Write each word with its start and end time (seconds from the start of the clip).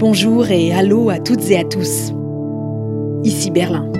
Bonjour 0.00 0.48
et 0.48 0.72
allô 0.72 1.10
à 1.10 1.18
toutes 1.18 1.50
et 1.50 1.58
à 1.58 1.64
tous. 1.64 2.12
Ici 3.24 3.50
Berlin. 3.50 3.90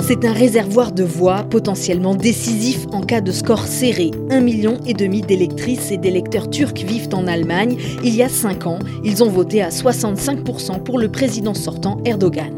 C'est 0.00 0.24
un 0.24 0.32
réservoir 0.32 0.90
de 0.90 1.04
voix 1.04 1.44
potentiellement 1.44 2.16
décisif 2.16 2.84
en 2.90 3.00
cas 3.02 3.20
de 3.20 3.30
score 3.30 3.64
serré. 3.64 4.10
Un 4.28 4.40
million 4.40 4.78
et 4.84 4.92
demi 4.92 5.20
d'électrices 5.20 5.92
et 5.92 5.98
d'électeurs 5.98 6.50
turcs 6.50 6.84
vivent 6.84 7.10
en 7.12 7.28
Allemagne. 7.28 7.76
Il 8.02 8.16
y 8.16 8.24
a 8.24 8.28
cinq 8.28 8.66
ans, 8.66 8.80
ils 9.04 9.22
ont 9.22 9.30
voté 9.30 9.62
à 9.62 9.68
65% 9.68 10.82
pour 10.82 10.98
le 10.98 11.12
président 11.12 11.54
sortant 11.54 11.98
Erdogan. 12.04 12.52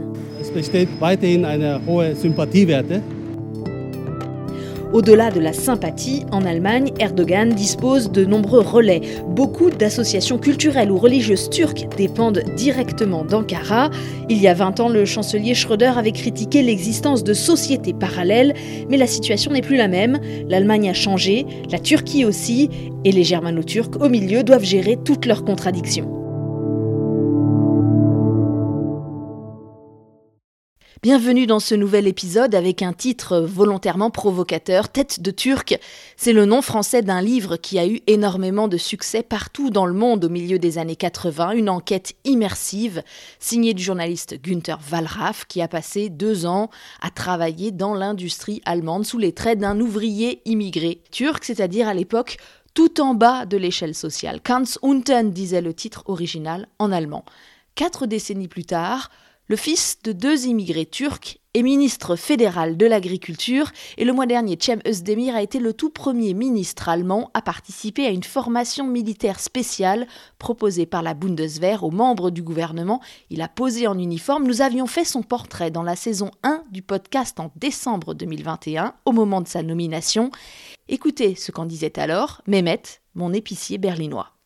Au-delà 4.93 5.31
de 5.31 5.39
la 5.39 5.53
sympathie, 5.53 6.25
en 6.33 6.47
Allemagne, 6.47 6.93
Erdogan 6.99 7.51
dispose 7.51 8.11
de 8.11 8.25
nombreux 8.25 8.61
relais. 8.61 9.03
Beaucoup 9.29 9.69
d'associations 9.69 10.39
culturelles 10.39 10.91
ou 10.91 10.97
religieuses 10.97 11.51
turques 11.51 11.87
dépendent 11.99 12.43
directement 12.57 13.23
d'Ankara. 13.23 13.91
Il 14.31 14.39
y 14.39 14.49
a 14.49 14.55
20 14.55 14.81
ans, 14.81 14.89
le 14.89 15.05
chancelier 15.05 15.55
Schröder 15.55 15.93
avait 15.99 16.13
critiqué 16.13 16.63
l'existence 16.63 17.23
de 17.23 17.35
sociétés 17.35 17.93
parallèles, 17.93 18.55
mais 18.89 18.97
la 18.97 19.07
situation 19.07 19.53
n'est 19.53 19.61
plus 19.61 19.77
la 19.77 19.89
même. 19.89 20.21
L'Allemagne 20.49 20.89
a 20.89 20.95
changé, 20.95 21.45
la 21.71 21.79
Turquie 21.79 22.25
aussi, 22.25 22.71
et 23.05 23.13
les 23.13 23.25
germano-turcs 23.25 24.01
au 24.01 24.09
milieu 24.09 24.43
doivent 24.43 24.65
gérer 24.65 24.97
toutes 25.05 25.27
leurs 25.27 25.45
contradictions. 25.45 26.18
Bienvenue 31.01 31.47
dans 31.47 31.61
ce 31.61 31.77
nouvel 31.77 32.09
épisode 32.09 32.57
avec 32.57 32.83
un 32.83 32.93
titre 32.93 33.39
volontairement 33.39 34.11
provocateur, 34.11 34.89
Tête 34.89 35.23
de 35.23 35.31
Turc. 35.31 35.79
C'est 36.17 36.33
le 36.33 36.45
nom 36.45 36.61
français 36.61 37.03
d'un 37.03 37.23
livre 37.23 37.57
qui 37.57 37.79
a 37.79 37.87
eu 37.87 38.01
énormément 38.09 38.67
de 38.67 38.77
succès 38.77 39.23
partout 39.23 39.71
dans 39.71 39.87
le 39.87 39.93
monde 39.93 40.25
au 40.25 40.29
milieu 40.29 40.59
des 40.59 40.77
années 40.77 40.97
80, 40.97 41.53
une 41.53 41.71
enquête 41.71 42.15
immersive 42.25 43.05
signée 43.39 43.75
du 43.75 43.83
journaliste 43.85 44.43
Günther 44.43 44.81
Wallraff 44.91 45.45
qui 45.47 45.63
a 45.63 45.69
passé 45.69 46.09
deux 46.09 46.47
ans 46.47 46.69
à 47.01 47.11
travailler 47.11 47.71
dans 47.71 47.95
l'industrie 47.95 48.61
allemande 48.65 49.07
sous 49.07 49.19
les 49.19 49.33
traits 49.33 49.61
d'un 49.61 49.79
ouvrier 49.79 50.43
immigré 50.47 51.01
turc, 51.13 51.45
c'est-à-dire 51.45 51.87
à, 51.87 51.95
l'époque 51.95 52.39
tout 52.75 53.01
en 53.01 53.15
bas 53.15 53.47
de 53.47 53.57
l'échelle 53.57 53.95
sociale. 53.95 54.41
Ganz 54.45 54.81
unten 54.83 55.31
disait 55.31 55.61
le 55.61 55.75
titre 55.75 56.03
original 56.07 56.67
en 56.81 56.91
allemand. 56.91 57.25
Quatre 57.77 58.07
décennies 58.07 58.49
plus 58.49 58.65
tard, 58.65 59.11
le 59.49 59.57
fils 59.57 59.99
de 60.05 60.13
deux 60.13 60.47
immigrés 60.47 60.85
turcs 60.85 61.39
est 61.55 61.63
ministre 61.63 62.17
fédéral 62.17 62.77
de 62.77 62.85
l'agriculture 62.85 63.71
et 63.97 64.05
le 64.05 64.13
mois 64.13 64.27
dernier, 64.27 64.59
Cem 64.61 64.81
Özdemir 64.87 65.35
a 65.35 65.43
été 65.43 65.59
le 65.59 65.73
tout 65.73 65.89
premier 65.89 66.35
ministre 66.35 66.91
allemand 66.91 67.31
à 67.33 67.41
participer 67.41 68.07
à 68.07 68.11
une 68.11 68.23
formation 68.23 68.87
militaire 68.87 69.41
spéciale 69.41 70.07
proposée 70.39 70.85
par 70.85 71.03
la 71.03 71.15
Bundeswehr 71.15 71.83
aux 71.83 71.91
membres 71.91 72.31
du 72.31 72.43
gouvernement. 72.43 73.01
Il 73.31 73.41
a 73.41 73.49
posé 73.49 73.87
en 73.87 73.99
uniforme. 73.99 74.47
Nous 74.47 74.61
avions 74.61 74.87
fait 74.87 75.07
son 75.07 75.23
portrait 75.23 75.71
dans 75.71 75.83
la 75.83 75.97
saison 75.97 76.31
1 76.43 76.65
du 76.71 76.83
podcast 76.83 77.41
en 77.41 77.51
décembre 77.57 78.13
2021, 78.13 78.95
au 79.07 79.13
moment 79.13 79.41
de 79.41 79.49
sa 79.49 79.63
nomination. 79.63 80.31
Écoutez 80.89 81.35
ce 81.35 81.53
qu'en 81.53 81.65
disait 81.65 81.99
alors 81.99 82.43
Mehmet, 82.47 82.83
mon 83.15 83.33
épicier 83.33 83.79
berlinois. 83.79 84.38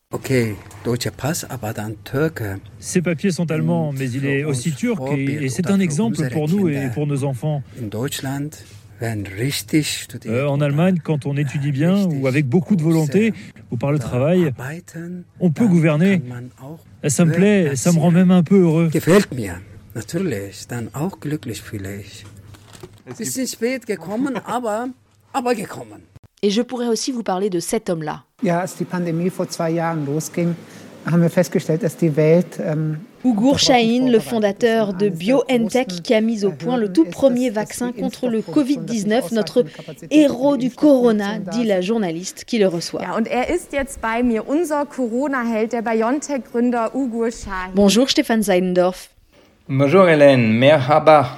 Ses 2.79 3.01
papiers 3.01 3.31
sont 3.31 3.49
allemands, 3.51 3.91
mais 3.91 4.09
il 4.11 4.25
est 4.25 4.43
aussi 4.43 4.71
turc 4.71 5.01
et, 5.17 5.49
c'est 5.49 5.69
un 5.69 5.79
exemple 5.79 6.29
pour 6.29 6.47
nous 6.47 6.69
et 6.69 6.89
pour 6.93 7.07
nos 7.07 7.23
enfants. 7.23 7.63
Euh, 9.01 10.45
en 10.47 10.61
Allemagne, 10.61 10.99
quand 11.03 11.25
on 11.25 11.35
étudie 11.35 11.71
bien 11.71 12.05
ou 12.05 12.27
avec 12.27 12.47
beaucoup 12.47 12.75
de 12.75 12.83
volonté 12.83 13.33
ou 13.71 13.77
par 13.77 13.91
le 13.91 13.99
travail, 13.99 14.53
on 15.39 15.51
peut 15.51 15.67
gouverner. 15.67 16.21
Ça 17.07 17.25
me 17.25 17.33
plaît, 17.33 17.75
ça 17.75 17.91
me 17.91 17.99
rend 17.99 18.11
même 18.11 18.31
un 18.31 18.43
peu 18.43 18.61
heureux. 18.61 18.89
Et 26.41 26.49
je 26.49 26.61
pourrais 26.61 26.87
aussi 26.87 27.11
vous 27.11 27.23
parler 27.23 27.49
de 27.49 27.59
cet 27.59 27.89
homme-là. 27.89 28.25
Ugur 33.25 33.57
Shahin, 33.57 34.09
le 34.09 34.19
fondateur 34.19 34.93
de 34.93 35.07
BioNTech, 35.07 35.87
qui 36.03 36.13
a 36.13 36.19
mis 36.19 36.43
au 36.43 36.51
point 36.51 36.75
le 36.75 36.91
tout 36.91 37.05
premier 37.05 37.49
vaccin 37.49 37.93
contre 37.93 38.27
le 38.27 38.41
Covid-19, 38.41 39.33
notre 39.33 39.63
héros 40.11 40.57
du 40.57 40.71
Corona, 40.71 41.39
dit 41.39 41.63
la 41.63 41.79
journaliste 41.79 42.43
qui 42.45 42.59
le 42.59 42.67
reçoit. 42.67 43.01
Bonjour 47.73 48.09
Stéphane 48.09 48.43
Seidendorf. 48.43 49.09
Bonjour 49.69 50.09
Hélène, 50.09 50.51
merhaba. 50.51 51.29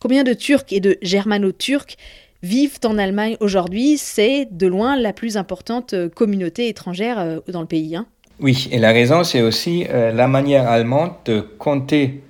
Combien 0.00 0.24
de 0.24 0.32
Turcs 0.32 0.72
et 0.72 0.80
de 0.80 0.98
Germano-Turcs 1.02 1.96
vivent 2.42 2.78
en 2.84 2.98
Allemagne 2.98 3.36
aujourd'hui. 3.40 3.98
C'est 3.98 4.48
de 4.50 4.66
loin 4.66 4.96
la 4.96 5.12
plus 5.12 5.36
importante 5.36 5.94
euh, 5.94 6.08
communauté 6.08 6.68
étrangère 6.68 7.18
euh, 7.18 7.40
dans 7.48 7.60
le 7.60 7.66
pays. 7.66 7.96
Hein. 7.96 8.06
Oui, 8.40 8.68
et 8.72 8.78
la 8.78 8.92
raison, 8.92 9.24
c'est 9.24 9.42
aussi 9.42 9.86
euh, 9.90 10.12
la 10.12 10.26
manière 10.26 10.68
allemande 10.68 11.12
de 11.24 11.40
compter 11.40 12.22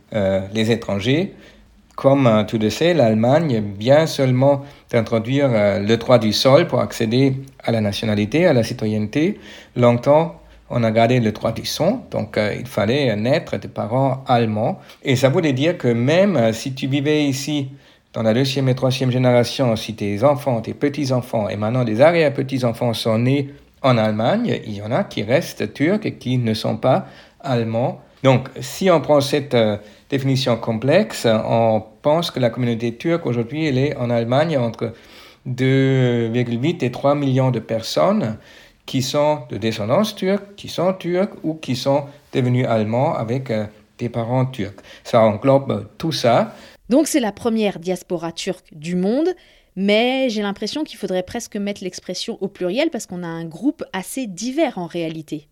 les 0.52 0.72
étrangers. 0.72 1.34
Comme 1.94 2.44
tu 2.48 2.58
le 2.58 2.68
sais, 2.68 2.94
l'Allemagne 2.94 3.62
vient 3.78 4.06
seulement 4.06 4.62
d'introduire 4.90 5.48
le 5.48 5.94
droit 5.94 6.18
du 6.18 6.32
sol 6.32 6.66
pour 6.66 6.80
accéder 6.80 7.36
à 7.62 7.70
la 7.70 7.80
nationalité, 7.80 8.44
à 8.44 8.52
la 8.52 8.64
citoyenneté. 8.64 9.38
Longtemps, 9.76 10.40
on 10.68 10.82
a 10.82 10.90
gardé 10.90 11.20
le 11.20 11.30
droit 11.30 11.52
du 11.52 11.64
son, 11.64 12.00
donc 12.10 12.40
il 12.58 12.66
fallait 12.66 13.14
naître 13.14 13.56
de 13.56 13.68
parents 13.68 14.24
allemands. 14.26 14.80
Et 15.04 15.14
ça 15.14 15.28
voulait 15.28 15.52
dire 15.52 15.78
que 15.78 15.86
même 15.86 16.52
si 16.52 16.74
tu 16.74 16.88
vivais 16.88 17.22
ici 17.22 17.68
dans 18.12 18.22
la 18.22 18.34
deuxième 18.34 18.68
et 18.68 18.74
troisième 18.74 19.10
génération, 19.10 19.76
si 19.76 19.94
tes 19.94 20.24
enfants, 20.24 20.60
tes 20.60 20.74
petits-enfants 20.74 21.48
et 21.48 21.56
maintenant 21.56 21.84
des 21.84 22.00
arrière-petits-enfants 22.00 22.92
sont 22.92 23.18
nés 23.18 23.50
en 23.82 23.96
Allemagne, 23.96 24.60
il 24.66 24.74
y 24.74 24.82
en 24.82 24.90
a 24.90 25.04
qui 25.04 25.22
restent 25.22 25.72
turcs 25.72 26.04
et 26.04 26.14
qui 26.14 26.36
ne 26.38 26.52
sont 26.52 26.76
pas 26.76 27.06
allemands. 27.40 28.00
Donc, 28.22 28.48
si 28.60 28.90
on 28.90 29.00
prend 29.00 29.20
cette 29.20 29.54
euh, 29.54 29.78
définition 30.10 30.56
complexe, 30.56 31.26
on 31.26 31.82
pense 32.02 32.30
que 32.30 32.40
la 32.40 32.50
communauté 32.50 32.94
turque 32.96 33.24
aujourd'hui, 33.24 33.66
elle 33.66 33.78
est 33.78 33.96
en 33.96 34.10
Allemagne 34.10 34.58
entre 34.58 34.92
2,8 35.48 36.84
et 36.84 36.90
3 36.90 37.14
millions 37.14 37.50
de 37.50 37.60
personnes 37.60 38.36
qui 38.84 39.02
sont 39.02 39.42
de 39.48 39.56
descendance 39.56 40.16
turque, 40.16 40.54
qui 40.56 40.68
sont 40.68 40.92
turcs 40.92 41.30
ou 41.44 41.54
qui 41.54 41.76
sont 41.76 42.04
devenus 42.34 42.66
allemands 42.66 43.14
avec 43.14 43.50
euh, 43.50 43.64
des 43.98 44.08
parents 44.08 44.46
turcs. 44.46 44.80
Ça 45.04 45.22
englobe 45.22 45.86
tout 45.96 46.12
ça. 46.12 46.54
Donc 46.90 47.06
c'est 47.06 47.20
la 47.20 47.30
première 47.30 47.78
diaspora 47.78 48.32
turque 48.32 48.66
du 48.72 48.96
monde, 48.96 49.28
mais 49.76 50.28
j'ai 50.28 50.42
l'impression 50.42 50.82
qu'il 50.82 50.98
faudrait 50.98 51.22
presque 51.22 51.54
mettre 51.54 51.84
l'expression 51.84 52.36
au 52.40 52.48
pluriel 52.48 52.90
parce 52.90 53.06
qu'on 53.06 53.22
a 53.22 53.28
un 53.28 53.44
groupe 53.44 53.84
assez 53.92 54.26
divers 54.26 54.76
en 54.76 54.86
réalité. 54.86 55.46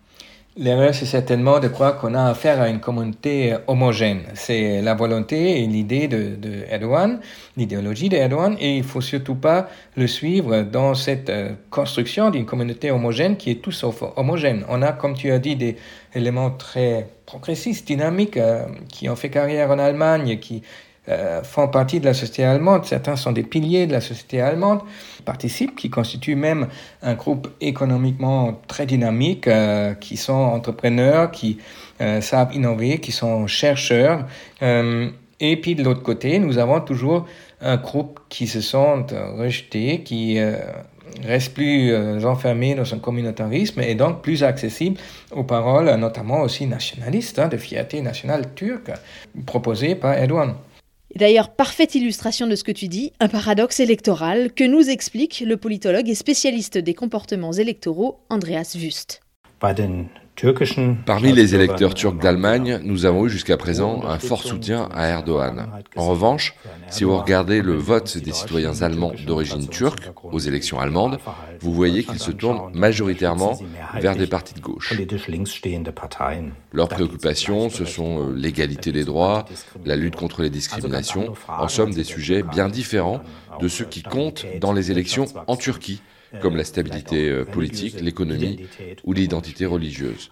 L'erreur, 0.56 0.92
c'est 0.92 1.06
certainement 1.06 1.60
de 1.60 1.68
croire 1.68 2.00
qu'on 2.00 2.14
a 2.14 2.24
affaire 2.24 2.60
à 2.60 2.68
une 2.68 2.80
communauté 2.80 3.56
homogène. 3.68 4.22
C'est 4.34 4.82
la 4.82 4.94
volonté 4.96 5.62
et 5.62 5.68
l'idée 5.68 6.08
de, 6.08 6.64
Erdogan, 6.68 7.20
l'idéologie 7.56 8.08
d'Erdogan, 8.08 8.56
et 8.58 8.76
il 8.78 8.82
faut 8.82 9.00
surtout 9.00 9.36
pas 9.36 9.68
le 9.94 10.08
suivre 10.08 10.62
dans 10.62 10.94
cette 10.94 11.30
euh, 11.30 11.52
construction 11.70 12.30
d'une 12.30 12.46
communauté 12.46 12.90
homogène 12.90 13.36
qui 13.36 13.52
est 13.52 13.62
tout 13.62 13.70
sauf 13.70 14.02
homogène. 14.16 14.64
On 14.68 14.82
a, 14.82 14.90
comme 14.90 15.14
tu 15.14 15.30
as 15.30 15.38
dit, 15.38 15.54
des 15.54 15.76
éléments 16.12 16.50
très 16.50 17.06
progressistes, 17.24 17.86
dynamiques, 17.86 18.36
euh, 18.36 18.64
qui 18.88 19.08
ont 19.08 19.14
fait 19.14 19.30
carrière 19.30 19.70
en 19.70 19.78
Allemagne, 19.78 20.40
qui 20.40 20.64
euh, 21.08 21.42
font 21.42 21.68
partie 21.68 22.00
de 22.00 22.04
la 22.04 22.12
société 22.12 22.44
allemande. 22.44 22.84
Certains 22.84 23.16
sont 23.16 23.32
des 23.32 23.42
piliers 23.42 23.86
de 23.86 23.92
la 23.92 24.02
société 24.02 24.42
allemande, 24.42 24.80
participent, 25.24 25.74
qui 25.74 25.88
constituent 25.88 26.36
même 26.36 26.68
un 27.02 27.14
groupe 27.14 27.48
économiquement 27.62 28.60
très 28.66 28.84
dynamique, 28.84 29.46
euh, 29.46 29.94
qui 29.94 30.18
sont 30.18 30.34
entrepreneurs, 30.34 31.30
qui 31.30 31.58
euh, 32.02 32.20
savent 32.20 32.54
innover, 32.54 32.98
qui 32.98 33.12
sont 33.12 33.46
chercheurs. 33.46 34.26
et 34.60 35.56
puis 35.56 35.74
de 35.74 35.82
l'autre 35.82 36.02
côté, 36.02 36.38
nous 36.40 36.58
avons 36.58 36.80
toujours 36.80 37.26
un 37.62 37.76
groupe 37.76 38.20
qui 38.28 38.46
se 38.46 38.60
sent 38.60 39.06
rejeté, 39.38 40.02
qui 40.02 40.38
reste 41.22 41.54
plus 41.54 41.94
enfermé 42.26 42.74
dans 42.74 42.84
son 42.84 42.98
communautarisme 42.98 43.80
et 43.80 43.94
donc 43.94 44.20
plus 44.20 44.42
accessible 44.42 44.98
aux 45.30 45.44
paroles, 45.44 45.94
notamment 45.94 46.40
aussi 46.42 46.66
nationalistes, 46.66 47.38
hein, 47.38 47.48
de 47.48 47.56
fierté 47.56 48.02
nationale 48.02 48.52
turque, 48.54 48.90
proposées 49.46 49.94
par 49.94 50.14
Erdogan. 50.14 50.54
D'ailleurs, 51.16 51.54
parfaite 51.54 51.94
illustration 51.94 52.46
de 52.46 52.54
ce 52.54 52.64
que 52.64 52.72
tu 52.72 52.88
dis, 52.88 53.12
un 53.18 53.28
paradoxe 53.28 53.80
électoral 53.80 54.52
que 54.52 54.64
nous 54.64 54.90
explique 54.90 55.42
le 55.46 55.56
politologue 55.56 56.08
et 56.08 56.14
spécialiste 56.14 56.78
des 56.78 56.94
comportements 56.94 57.52
électoraux 57.52 58.20
Andreas 58.28 58.76
den 59.74 60.08
Parmi 61.04 61.32
les 61.32 61.54
électeurs 61.56 61.94
turcs 61.94 62.18
d'Allemagne, 62.18 62.80
nous 62.84 63.06
avons 63.06 63.26
eu 63.26 63.30
jusqu'à 63.30 63.56
présent 63.56 64.04
un 64.04 64.18
fort 64.18 64.42
soutien 64.42 64.88
à 64.94 65.08
Erdogan. 65.08 65.68
En 65.96 66.06
revanche, 66.06 66.54
si 66.90 67.02
vous 67.02 67.18
regardez 67.18 67.60
le 67.60 67.74
vote 67.74 68.18
des 68.18 68.32
citoyens 68.32 68.82
allemands 68.82 69.12
d'origine 69.26 69.68
turque 69.68 70.10
aux 70.22 70.38
élections 70.38 70.78
allemandes, 70.78 71.18
vous 71.60 71.72
voyez 71.72 72.04
qu'ils 72.04 72.20
se 72.20 72.30
tournent 72.30 72.72
majoritairement 72.72 73.58
vers 73.94 74.14
des 74.14 74.28
partis 74.28 74.54
de 74.54 74.60
gauche. 74.60 74.94
Leurs 76.72 76.88
préoccupations, 76.88 77.68
ce 77.68 77.84
sont 77.84 78.28
euh, 78.28 78.34
l'égalité 78.34 78.92
des 78.92 79.04
droits, 79.04 79.44
la 79.84 79.96
lutte 79.96 80.16
contre 80.16 80.42
les 80.42 80.50
discriminations, 80.50 81.32
en 81.48 81.68
somme 81.68 81.92
des 81.92 82.04
sujets 82.04 82.42
bien 82.42 82.68
différents 82.68 83.20
de 83.60 83.66
ceux 83.66 83.86
qui 83.86 84.02
comptent 84.02 84.46
dans 84.60 84.72
les 84.72 84.90
élections 84.90 85.26
en 85.46 85.56
Turquie 85.56 86.00
comme 86.40 86.56
la 86.56 86.64
stabilité 86.64 87.28
euh, 87.28 87.44
politique, 87.44 88.00
l'économie 88.00 88.66
ou 89.04 89.12
l'identité 89.12 89.66
religieuse. 89.66 90.30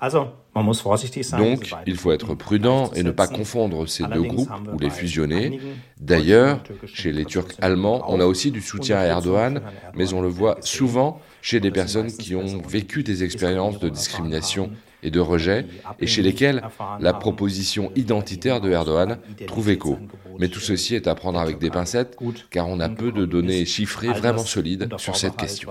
Donc, 1.39 1.71
il 1.87 1.97
faut 1.97 2.13
être 2.13 2.35
prudent 2.35 2.91
et 2.95 3.03
ne 3.03 3.11
pas 3.11 3.29
confondre 3.29 3.89
ces 3.89 4.05
deux 4.05 4.23
groupes 4.23 4.51
ou 4.73 4.79
les 4.79 4.91
fusionner. 4.91 5.61
D'ailleurs, 6.01 6.63
chez 6.87 7.13
les 7.13 7.25
Turcs 7.25 7.53
allemands, 7.61 8.05
on 8.09 8.21
a 8.21 8.27
aussi 8.27 8.51
du 8.51 8.61
soutien 8.61 8.99
à 8.99 9.05
Erdogan, 9.05 9.61
mais 9.95 10.13
on 10.13 10.21
le 10.21 10.29
voit 10.29 10.59
souvent 10.61 11.21
chez 11.43 11.61
des 11.61 11.71
personnes 11.71 12.11
qui 12.13 12.35
ont 12.35 12.61
vécu 12.67 13.03
des 13.03 13.25
expériences 13.25 13.79
de 13.79 13.89
discrimination 13.89 14.71
et 15.03 15.11
de 15.11 15.21
rejet, 15.21 15.67
et 16.01 16.07
chez 16.07 16.23
lesquels 16.23 16.63
la 17.01 17.13
proposition 17.13 17.93
identitaire 17.97 18.61
de 18.61 18.71
Erdogan 18.71 19.19
trouve 19.47 19.71
écho. 19.71 19.99
Mais 20.39 20.49
tout 20.49 20.61
ceci 20.61 20.95
est 20.95 21.07
à 21.07 21.15
prendre 21.15 21.39
avec 21.39 21.59
des 21.59 21.71
pincettes, 21.71 22.17
car 22.51 22.69
on 22.69 22.81
a 22.81 22.89
peu 22.89 23.13
de 23.13 23.25
données 23.25 23.65
chiffrées 23.65 24.13
vraiment 24.13 24.45
solides 24.45 24.89
sur 24.99 25.17
cette 25.17 25.37
question. 25.37 25.71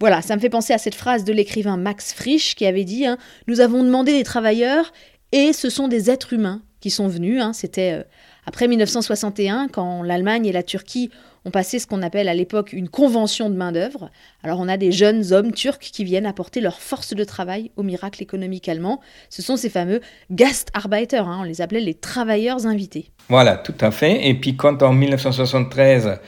Voilà, 0.00 0.22
ça 0.22 0.36
me 0.36 0.40
fait 0.40 0.50
penser 0.50 0.72
à 0.72 0.78
cette 0.78 0.94
phrase 0.94 1.24
de 1.24 1.32
l'écrivain 1.32 1.76
Max 1.76 2.12
Frisch 2.12 2.54
qui 2.54 2.66
avait 2.66 2.84
dit 2.84 3.04
hein, 3.04 3.18
Nous 3.48 3.60
avons 3.60 3.82
demandé 3.82 4.12
des 4.12 4.22
travailleurs 4.22 4.92
et 5.32 5.52
ce 5.52 5.70
sont 5.70 5.88
des 5.88 6.10
êtres 6.10 6.32
humains 6.32 6.62
qui 6.80 6.90
sont 6.90 7.08
venus. 7.08 7.42
Hein. 7.42 7.52
C'était 7.52 7.92
euh, 7.92 8.02
après 8.48 8.66
1961, 8.66 9.68
quand 9.68 10.02
l'Allemagne 10.02 10.46
et 10.46 10.52
la 10.52 10.62
Turquie 10.62 11.10
ont 11.44 11.50
passé 11.50 11.78
ce 11.78 11.86
qu'on 11.86 12.00
appelle 12.00 12.30
à 12.30 12.34
l'époque 12.34 12.72
une 12.72 12.88
convention 12.88 13.50
de 13.50 13.54
main-d'œuvre. 13.54 14.08
Alors 14.42 14.58
on 14.58 14.68
a 14.68 14.78
des 14.78 14.90
jeunes 14.90 15.34
hommes 15.34 15.52
turcs 15.52 15.80
qui 15.80 16.02
viennent 16.02 16.24
apporter 16.24 16.62
leur 16.62 16.80
force 16.80 17.12
de 17.12 17.24
travail 17.24 17.70
au 17.76 17.82
miracle 17.82 18.22
économique 18.22 18.66
allemand. 18.70 19.02
Ce 19.28 19.42
sont 19.42 19.58
ces 19.58 19.68
fameux 19.68 20.00
Gastarbeiter, 20.30 21.18
hein, 21.18 21.40
on 21.40 21.42
les 21.42 21.60
appelait 21.60 21.82
les 21.82 21.92
travailleurs 21.92 22.66
invités. 22.66 23.10
Voilà, 23.28 23.58
tout 23.58 23.74
à 23.82 23.90
fait. 23.90 24.26
Et 24.26 24.32
puis 24.32 24.56
quand 24.56 24.82
en 24.82 24.94
1973, 24.94 26.18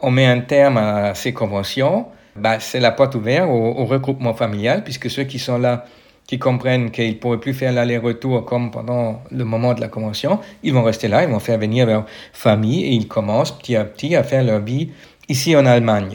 on 0.00 0.10
met 0.10 0.24
un 0.24 0.40
terme 0.40 0.78
à 0.78 1.14
ces 1.14 1.34
conventions, 1.34 2.06
bah, 2.36 2.58
c'est 2.58 2.80
la 2.80 2.90
porte 2.90 3.16
ouverte 3.16 3.50
au 3.50 3.84
regroupement 3.84 4.32
familial, 4.32 4.82
puisque 4.82 5.10
ceux 5.10 5.24
qui 5.24 5.38
sont 5.38 5.58
là 5.58 5.84
qui 6.26 6.38
comprennent 6.38 6.90
qu'ils 6.90 7.10
ne 7.10 7.14
pourraient 7.14 7.40
plus 7.40 7.54
faire 7.54 7.72
l'aller-retour 7.72 8.44
comme 8.44 8.70
pendant 8.70 9.22
le 9.30 9.44
moment 9.44 9.74
de 9.74 9.80
la 9.80 9.88
convention, 9.88 10.40
ils 10.62 10.72
vont 10.72 10.82
rester 10.82 11.08
là, 11.08 11.22
ils 11.22 11.30
vont 11.30 11.38
faire 11.38 11.58
venir 11.58 11.86
leur 11.86 12.06
famille 12.32 12.84
et 12.84 12.90
ils 12.90 13.06
commencent 13.06 13.56
petit 13.56 13.76
à 13.76 13.84
petit 13.84 14.16
à 14.16 14.24
faire 14.24 14.42
leur 14.42 14.60
vie 14.60 14.90
ici 15.28 15.56
en 15.56 15.66
Allemagne. 15.66 16.14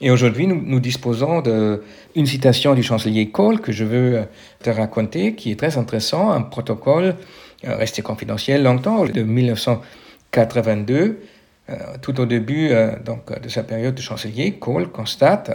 Et 0.00 0.10
aujourd'hui, 0.10 0.46
nous, 0.46 0.60
nous 0.64 0.80
disposons 0.80 1.42
d'une 1.42 2.26
citation 2.26 2.74
du 2.74 2.82
chancelier 2.82 3.30
Kohl 3.30 3.60
que 3.60 3.72
je 3.72 3.84
veux 3.84 4.24
te 4.62 4.70
raconter, 4.70 5.34
qui 5.34 5.50
est 5.50 5.56
très 5.56 5.76
intéressant, 5.78 6.30
un 6.30 6.42
protocole 6.42 7.16
euh, 7.66 7.76
resté 7.76 8.00
confidentiel 8.00 8.62
longtemps, 8.62 9.04
de 9.04 9.22
1982. 9.22 11.20
Euh, 11.68 11.74
tout 12.00 12.18
au 12.18 12.24
début 12.24 12.70
euh, 12.70 12.92
donc, 13.04 13.38
de 13.38 13.48
sa 13.50 13.62
période 13.62 13.94
de 13.94 14.00
chancelier, 14.00 14.52
Kohl 14.52 14.88
constate 14.88 15.50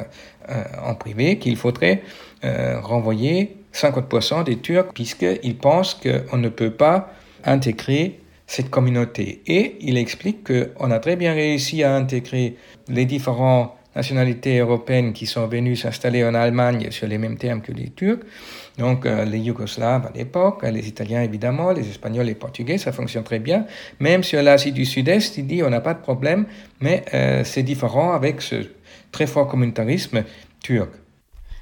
en 0.84 0.94
privé 0.94 1.40
qu'il 1.40 1.58
faudrait 1.58 2.04
renvoyer 2.44 3.58
50% 3.76 4.46
des 4.46 4.58
Turcs, 4.58 4.94
puisqu'ils 4.94 5.58
pensent 5.58 5.96
qu'on 5.96 6.38
ne 6.38 6.50
peut 6.50 6.72
pas 6.72 7.14
intégrer 7.44 8.20
cette 8.48 8.70
communauté. 8.70 9.42
Et 9.48 9.76
il 9.82 9.98
explique 9.98 10.48
qu'on 10.48 10.92
a 10.92 11.00
très 11.00 11.16
bien 11.16 11.34
réussi 11.34 11.84
à 11.84 11.94
intégrer 11.94 12.56
les 12.88 13.06
différentes 13.06 13.74
nationalités 13.96 14.60
européennes 14.60 15.14
qui 15.14 15.26
sont 15.26 15.48
venues 15.48 15.76
s'installer 15.76 16.24
en 16.26 16.34
Allemagne 16.36 16.92
sur 16.92 17.08
les 17.08 17.18
mêmes 17.18 17.38
termes 17.38 17.62
que 17.62 17.72
les 17.72 17.90
Turcs. 17.90 18.20
Donc 18.78 19.06
euh, 19.06 19.24
les 19.24 19.40
Yougoslaves 19.40 20.08
à 20.08 20.12
l'époque, 20.18 20.64
les 20.64 20.88
Italiens 20.88 21.22
évidemment, 21.22 21.72
les 21.72 21.88
Espagnols, 21.90 22.26
les 22.26 22.36
Portugais, 22.36 22.78
ça 22.78 22.92
fonctionne 22.92 23.24
très 23.24 23.40
bien. 23.40 23.66
Même 24.00 24.22
sur 24.22 24.42
l'Asie 24.44 24.74
du 24.74 24.86
Sud-Est, 24.86 25.38
il 25.38 25.48
dit 25.48 25.64
on 25.64 25.70
n'a 25.70 25.82
pas 25.82 25.94
de 25.94 26.02
problème, 26.02 26.46
mais 26.82 27.06
euh, 27.14 27.44
c'est 27.46 27.64
différent 27.64 28.12
avec 28.12 28.42
ce 28.42 28.56
très 29.12 29.28
fort 29.28 29.48
communautarisme 29.48 30.24
turc. 30.62 30.90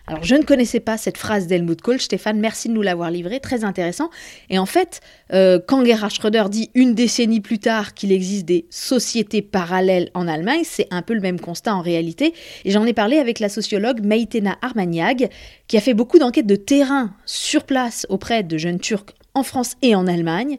Alors, 0.05 0.21
je 0.21 0.35
ne 0.35 0.43
connaissais 0.43 0.81
pas 0.81 0.97
cette 0.97 1.17
phrase 1.17 1.47
d'Helmut 1.47 1.81
Kohl. 1.81 2.01
Stéphane, 2.01 2.37
merci 2.37 2.67
de 2.67 2.73
nous 2.73 2.81
l'avoir 2.81 3.09
livrée. 3.09 3.39
Très 3.39 3.63
intéressant. 3.63 4.09
Et 4.49 4.59
en 4.59 4.65
fait, 4.65 4.99
euh, 5.31 5.59
quand 5.65 5.85
Gerhard 5.85 6.11
Schröder 6.11 6.43
dit 6.49 6.69
une 6.73 6.93
décennie 6.93 7.39
plus 7.39 7.59
tard 7.59 7.93
qu'il 7.93 8.11
existe 8.11 8.45
des 8.45 8.65
sociétés 8.69 9.41
parallèles 9.41 10.09
en 10.13 10.27
Allemagne, 10.27 10.63
c'est 10.65 10.87
un 10.91 11.03
peu 11.03 11.13
le 11.13 11.21
même 11.21 11.39
constat 11.39 11.73
en 11.73 11.81
réalité. 11.81 12.33
Et 12.65 12.71
j'en 12.71 12.85
ai 12.85 12.91
parlé 12.91 13.17
avec 13.17 13.39
la 13.39 13.47
sociologue 13.47 14.03
Meitena 14.03 14.57
Armaniag, 14.61 15.29
qui 15.67 15.77
a 15.77 15.81
fait 15.81 15.93
beaucoup 15.93 16.19
d'enquêtes 16.19 16.47
de 16.47 16.57
terrain 16.57 17.11
sur 17.25 17.63
place 17.63 18.05
auprès 18.09 18.43
de 18.43 18.57
jeunes 18.57 18.81
Turcs 18.81 19.13
en 19.35 19.43
France 19.43 19.75
et 19.81 19.95
en 19.95 20.05
Allemagne, 20.05 20.57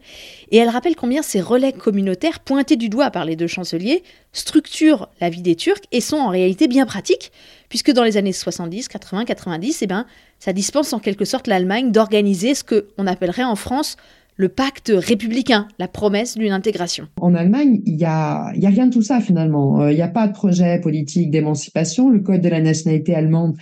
et 0.51 0.57
elle 0.57 0.69
rappelle 0.69 0.97
combien 0.97 1.23
ces 1.23 1.41
relais 1.41 1.73
communautaires, 1.73 2.41
pointés 2.41 2.77
du 2.77 2.89
doigt 2.89 3.11
par 3.11 3.25
les 3.25 3.37
deux 3.37 3.47
chanceliers, 3.47 4.03
structurent 4.33 5.09
la 5.21 5.31
vie 5.31 5.43
des 5.43 5.55
Turcs 5.55 5.83
et 5.93 6.01
sont 6.01 6.17
en 6.17 6.29
réalité 6.29 6.67
bien 6.67 6.85
pratiques, 6.87 7.31
puisque 7.75 7.91
dans 7.91 8.05
les 8.05 8.17
années 8.17 8.33
70, 8.33 8.87
80, 8.87 9.25
90, 9.25 9.83
eh 9.83 9.89
ben, 9.89 10.07
ça 10.39 10.53
dispense 10.53 10.93
en 10.93 11.01
quelque 11.01 11.25
sorte 11.25 11.49
l'Allemagne 11.49 11.91
d'organiser 11.91 12.55
ce 12.55 12.63
qu'on 12.63 13.05
appellerait 13.09 13.43
en 13.43 13.57
France 13.57 13.97
le 14.37 14.49
pacte 14.49 14.93
républicain, 14.95 15.67
la 15.81 15.89
promesse 15.89 16.39
d'une 16.39 16.53
intégration. 16.53 17.09
En 17.21 17.35
Allemagne, 17.35 17.81
il 17.85 17.97
n'y 17.97 18.05
a, 18.05 18.53
y 18.55 18.67
a 18.67 18.69
rien 18.69 18.87
de 18.87 18.93
tout 18.93 19.03
ça 19.03 19.21
finalement. 19.21 19.81
Euh, 19.81 19.91
il 19.91 19.97
n'y 19.97 20.03
a 20.03 20.09
pas 20.09 20.29
de 20.29 20.33
projet 20.33 20.81
politique 20.81 21.33
d'émancipation. 21.33 22.11
Le 22.11 22.21
code 22.21 22.43
de 22.43 22.49
la 22.49 22.61
nationalité 22.61 23.13
allemande 23.13 23.57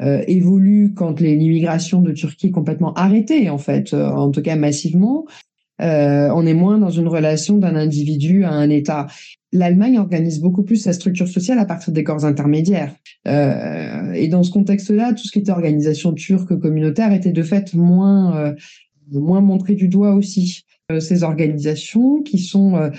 euh, 0.00 0.22
évolue 0.28 0.92
quand 0.94 1.20
l'immigration 1.20 2.02
de 2.02 2.12
Turquie 2.12 2.48
est 2.48 2.52
complètement 2.52 2.94
arrêtée, 2.94 3.50
en 3.50 3.58
fait, 3.58 3.94
euh, 3.94 4.08
en 4.10 4.30
tout 4.30 4.42
cas 4.42 4.54
massivement. 4.54 5.24
Euh, 5.82 6.30
on 6.34 6.46
est 6.46 6.54
moins 6.54 6.78
dans 6.78 6.90
une 6.90 7.08
relation 7.08 7.58
d'un 7.58 7.76
individu 7.76 8.44
à 8.44 8.50
un 8.50 8.70
État. 8.70 9.06
L'Allemagne 9.52 9.98
organise 9.98 10.40
beaucoup 10.40 10.62
plus 10.62 10.76
sa 10.76 10.92
structure 10.92 11.28
sociale 11.28 11.58
à 11.58 11.64
partir 11.64 11.92
des 11.92 12.04
corps 12.04 12.24
intermédiaires. 12.24 12.94
Euh, 13.28 14.12
et 14.12 14.28
dans 14.28 14.42
ce 14.42 14.50
contexte-là, 14.50 15.12
tout 15.12 15.24
ce 15.24 15.32
qui 15.32 15.38
était 15.38 15.52
organisation 15.52 16.12
turque 16.12 16.58
communautaire 16.58 17.12
était 17.12 17.32
de 17.32 17.42
fait 17.42 17.74
moins, 17.74 18.36
euh, 18.36 18.54
moins 19.12 19.40
montré 19.40 19.74
du 19.74 19.88
doigt 19.88 20.14
aussi. 20.14 20.64
Euh, 20.92 21.00
ces 21.00 21.24
organisations 21.24 22.22
qui 22.22 22.38
sont 22.38 22.76
euh, 22.76 22.90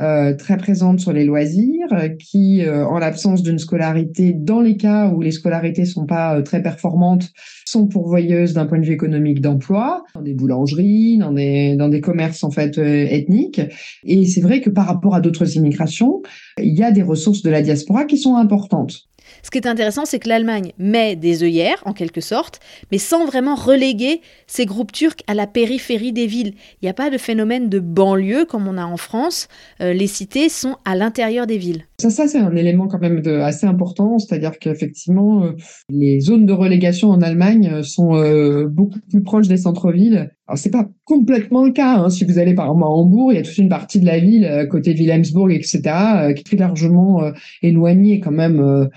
euh, 0.00 0.34
très 0.34 0.56
présentes 0.56 1.00
sur 1.00 1.12
les 1.12 1.26
loisirs, 1.26 1.88
qui, 2.18 2.62
en 2.66 2.98
l'absence 2.98 3.42
d'une 3.42 3.58
scolarité, 3.58 4.32
dans 4.32 4.62
les 4.62 4.78
cas 4.78 5.10
où 5.10 5.20
les 5.20 5.30
scolarités 5.30 5.84
sont 5.84 6.06
pas 6.06 6.40
très 6.40 6.62
performantes, 6.62 7.30
sont 7.66 7.86
pourvoyeuses 7.86 8.54
d'un 8.54 8.64
point 8.64 8.78
de 8.78 8.86
vue 8.86 8.94
économique 8.94 9.42
d'emploi, 9.42 10.04
dans 10.14 10.22
des 10.22 10.32
boulangeries, 10.32 11.18
dans 11.18 11.32
des, 11.32 11.76
dans 11.76 11.90
des 11.90 12.00
commerces 12.00 12.44
en 12.44 12.50
fait 12.50 12.78
ethniques. 12.78 13.60
Et 14.04 14.24
c'est 14.24 14.40
vrai 14.40 14.62
que 14.62 14.70
par 14.70 14.86
rapport 14.86 15.14
à 15.14 15.20
d'autres 15.20 15.56
immigrations, 15.56 16.22
il 16.58 16.72
y 16.72 16.82
a 16.82 16.92
des 16.92 17.02
ressources 17.02 17.42
de 17.42 17.50
la 17.50 17.60
diaspora 17.60 18.06
qui 18.06 18.16
sont 18.16 18.36
importantes. 18.36 19.06
Ce 19.44 19.50
qui 19.50 19.58
est 19.58 19.66
intéressant, 19.66 20.06
c'est 20.06 20.18
que 20.18 20.28
l'Allemagne 20.30 20.72
met 20.78 21.16
des 21.16 21.42
œillères, 21.42 21.82
en 21.84 21.92
quelque 21.92 22.22
sorte, 22.22 22.60
mais 22.90 22.96
sans 22.96 23.26
vraiment 23.26 23.54
reléguer 23.54 24.22
ces 24.46 24.64
groupes 24.64 24.90
turcs 24.90 25.20
à 25.26 25.34
la 25.34 25.46
périphérie 25.46 26.14
des 26.14 26.26
villes. 26.26 26.54
Il 26.80 26.86
n'y 26.86 26.88
a 26.88 26.94
pas 26.94 27.10
de 27.10 27.18
phénomène 27.18 27.68
de 27.68 27.78
banlieue 27.78 28.46
comme 28.46 28.66
on 28.66 28.78
a 28.78 28.86
en 28.86 28.96
France. 28.96 29.48
Euh, 29.82 29.92
les 29.92 30.06
cités 30.06 30.48
sont 30.48 30.76
à 30.86 30.96
l'intérieur 30.96 31.46
des 31.46 31.58
villes. 31.58 31.84
Ça, 32.00 32.08
ça 32.08 32.26
c'est 32.26 32.38
un 32.38 32.56
élément 32.56 32.88
quand 32.88 32.98
même 32.98 33.22
assez 33.42 33.66
important, 33.66 34.18
c'est-à-dire 34.18 34.58
qu'effectivement, 34.58 35.44
euh, 35.44 35.50
les 35.90 36.20
zones 36.20 36.46
de 36.46 36.52
relégation 36.54 37.10
en 37.10 37.20
Allemagne 37.20 37.70
euh, 37.70 37.82
sont 37.82 38.14
beaucoup 38.68 38.98
plus 39.10 39.22
proches 39.22 39.48
des 39.48 39.58
centres-villes. 39.58 40.30
Alors 40.46 40.58
c'est 40.58 40.70
pas 40.70 40.88
complètement 41.04 41.64
le 41.64 41.72
cas. 41.72 41.98
Hein. 41.98 42.08
Si 42.08 42.24
vous 42.24 42.38
allez 42.38 42.54
par 42.54 42.66
exemple 42.66 42.84
à 42.84 42.88
Hambourg, 42.88 43.32
il 43.32 43.36
y 43.36 43.38
a 43.38 43.42
toute 43.42 43.58
une 43.58 43.68
partie 43.68 44.00
de 44.00 44.06
la 44.06 44.18
ville 44.18 44.66
côté 44.70 44.94
Wilhelmsburg, 44.94 45.52
etc., 45.52 45.82
qui 46.34 46.40
est 46.40 46.46
très 46.46 46.56
largement 46.56 47.22
éloignée 47.62 48.20
quand 48.20 48.30
même 48.30 48.88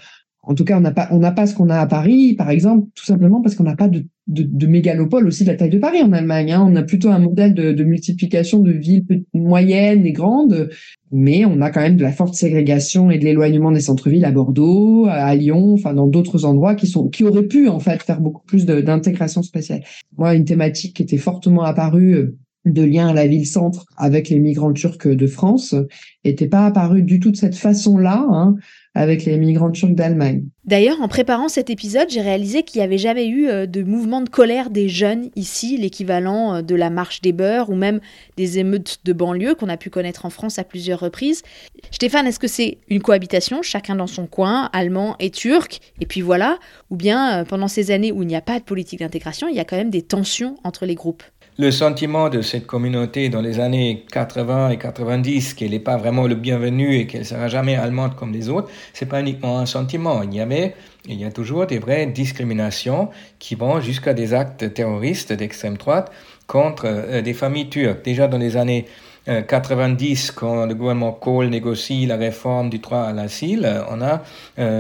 en 0.48 0.56
tout 0.56 0.64
cas, 0.64 0.78
on 0.78 0.82
n'a 0.82 0.92
pas, 0.92 1.10
on 1.12 1.20
n'a 1.20 1.34
pas 1.34 1.46
ce 1.46 1.54
qu'on 1.54 1.70
a 1.70 1.78
à 1.78 1.86
Paris, 1.86 2.34
par 2.34 2.50
exemple, 2.50 2.88
tout 2.96 3.04
simplement 3.04 3.42
parce 3.42 3.54
qu'on 3.54 3.66
n'a 3.66 3.76
pas 3.76 3.90
de, 3.90 4.06
de, 4.28 4.66
mégalopole 4.66 5.28
aussi 5.28 5.44
de 5.44 5.50
la 5.50 5.58
taille 5.58 5.70
de 5.70 5.78
Paris 5.78 6.02
en 6.02 6.14
Allemagne. 6.14 6.54
Hein. 6.54 6.66
On 6.66 6.74
a 6.78 6.84
plutôt 6.84 7.10
un 7.10 7.20
modèle 7.20 7.54
de, 7.54 7.84
multiplication 7.84 8.60
de 8.60 8.72
villes 8.72 9.04
moyennes 9.34 10.06
et 10.06 10.14
grandes, 10.14 10.70
mais 11.12 11.44
on 11.44 11.60
a 11.60 11.70
quand 11.70 11.82
même 11.82 11.98
de 11.98 12.02
la 12.02 12.14
forte 12.14 12.34
ségrégation 12.34 13.12
et 13.12 13.18
de 13.18 13.26
l'éloignement 13.26 13.72
des 13.72 13.82
centres-villes 13.82 14.24
à 14.24 14.32
Bordeaux, 14.32 15.06
à 15.10 15.36
Lyon, 15.36 15.74
enfin 15.74 15.94
dans 15.94 16.08
d'autres 16.08 16.46
endroits 16.46 16.76
qui 16.76 16.88
sont, 16.88 17.10
qui 17.10 17.26
auraient 17.26 17.48
pu 17.48 17.68
en 17.68 17.80
fait 17.80 18.02
faire 18.02 18.22
beaucoup 18.22 18.46
plus 18.46 18.66
d'intégration 18.66 19.44
spatiale. 19.44 19.84
Moi, 20.18 20.34
une 20.34 20.46
thématique 20.46 20.96
qui 20.96 21.04
était 21.04 21.18
fortement 21.18 21.64
apparue 21.64 22.14
euh, 22.14 22.38
de 22.72 22.84
lien 22.84 23.08
à 23.10 23.14
la 23.14 23.28
ville-centre 23.28 23.86
avec 23.98 24.30
les 24.30 24.40
migrants 24.40 24.74
turcs 24.74 25.08
de 25.08 25.28
France 25.28 25.76
était 26.24 26.48
pas 26.48 26.66
apparue 26.66 27.02
du 27.02 27.20
tout 27.20 27.32
de 27.32 27.38
cette 27.38 27.56
façon-là. 27.56 28.26
Hein. 28.30 28.56
Avec 28.98 29.26
les 29.26 29.38
migrants 29.38 29.72
turcs 29.72 29.94
d'Allemagne. 29.94 30.46
D'ailleurs, 30.66 31.00
en 31.02 31.08
préparant 31.08 31.50
cet 31.50 31.70
épisode, 31.70 32.10
j'ai 32.10 32.22
réalisé 32.22 32.64
qu'il 32.64 32.80
n'y 32.80 32.86
avait 32.86 32.98
jamais 32.98 33.28
eu 33.28 33.48
euh, 33.48 33.68
de 33.68 33.84
mouvement 33.84 34.22
de 34.22 34.30
colère 34.30 34.72
des 34.72 34.90
jeunes 34.90 35.30
ici, 35.36 35.78
l'équivalent 35.78 36.56
euh, 36.56 36.62
de 36.64 36.74
la 36.74 36.90
marche 36.90 37.22
des 37.22 37.32
beurs 37.32 37.70
ou 37.70 37.76
même 37.76 38.00
des 38.38 38.58
émeutes 38.58 38.98
de 39.06 39.14
banlieue 39.14 39.54
qu'on 39.54 39.70
a 39.70 39.78
pu 39.78 39.92
connaître 39.92 40.26
en 40.26 40.32
France 40.32 40.58
à 40.58 40.64
plusieurs 40.64 41.00
reprises. 41.00 41.44
Stéphane, 41.92 42.26
est-ce 42.26 42.40
que 42.40 42.48
c'est 42.48 42.80
une 42.90 43.02
cohabitation, 43.02 43.62
chacun 43.62 43.96
dans 43.96 44.08
son 44.08 44.26
coin, 44.26 44.70
allemand 44.74 45.16
et 45.20 45.30
turc, 45.30 45.80
et 46.02 46.08
puis 46.08 46.22
voilà, 46.22 46.58
ou 46.90 46.96
bien 46.96 47.46
pendant 47.46 47.68
ces 47.68 47.92
années 47.92 48.12
où 48.12 48.24
il 48.24 48.28
n'y 48.28 48.36
a 48.36 48.42
pas 48.42 48.60
de 48.60 48.64
politique 48.64 49.00
d'intégration, 49.00 49.48
il 49.48 49.56
y 49.56 49.60
a 49.60 49.66
quand 49.66 49.78
même 49.78 49.92
des 49.92 50.02
tensions 50.02 50.56
entre 50.64 50.88
les 50.88 50.96
groupes 50.96 51.24
le 51.60 51.72
sentiment 51.72 52.30
de 52.30 52.42
cette 52.42 52.68
communauté 52.68 53.30
dans 53.30 53.42
les 53.42 53.60
années 53.60 54.06
80 54.12 54.70
et 54.70 54.78
90 54.78 55.56
qu'elle 55.56 55.72
n'est 55.72 55.80
pas 55.80 55.98
vraiment 55.98 56.28
le 56.28 56.36
bienvenu 56.36 56.96
et 56.96 57.08
qu'elle 57.08 57.26
sera 57.26 57.48
jamais 57.48 57.76
allemande 57.76 58.16
comme 58.16 58.32
les 58.32 58.50
autres, 58.50 58.70
c'est 58.94 59.08
pas 59.08 59.22
uniquement 59.22 59.58
un 59.58 59.66
sentiment. 59.66 60.22
Il 60.22 60.36
y 60.36 60.40
avait, 60.40 60.76
il 61.08 61.20
y 61.20 61.26
a 61.26 61.32
toujours 61.32 61.66
des 61.66 61.80
vraies 61.80 62.06
discriminations 62.06 63.10
qui 63.40 63.56
vont 63.56 63.82
jusqu'à 63.82 64.14
des 64.14 64.36
actes 64.36 64.72
terroristes 64.72 65.34
d'extrême 65.34 65.78
droite 65.78 66.12
contre 66.46 66.86
euh, 66.86 67.22
des 67.24 67.34
familles 67.34 67.70
turques. 67.70 68.06
Déjà 68.06 68.28
dans 68.28 68.38
les 68.38 68.56
années 68.56 68.86
90, 69.26 70.30
euh, 70.30 70.34
quand 70.36 70.66
le 70.66 70.76
gouvernement 70.76 71.12
Kohl 71.12 71.48
négocie 71.48 72.06
la 72.06 72.18
réforme 72.18 72.70
du 72.70 72.78
droit 72.78 73.02
à 73.02 73.14
l'asile, 73.14 73.66
euh, 73.66 73.82
on 73.90 74.02
a 74.02 74.22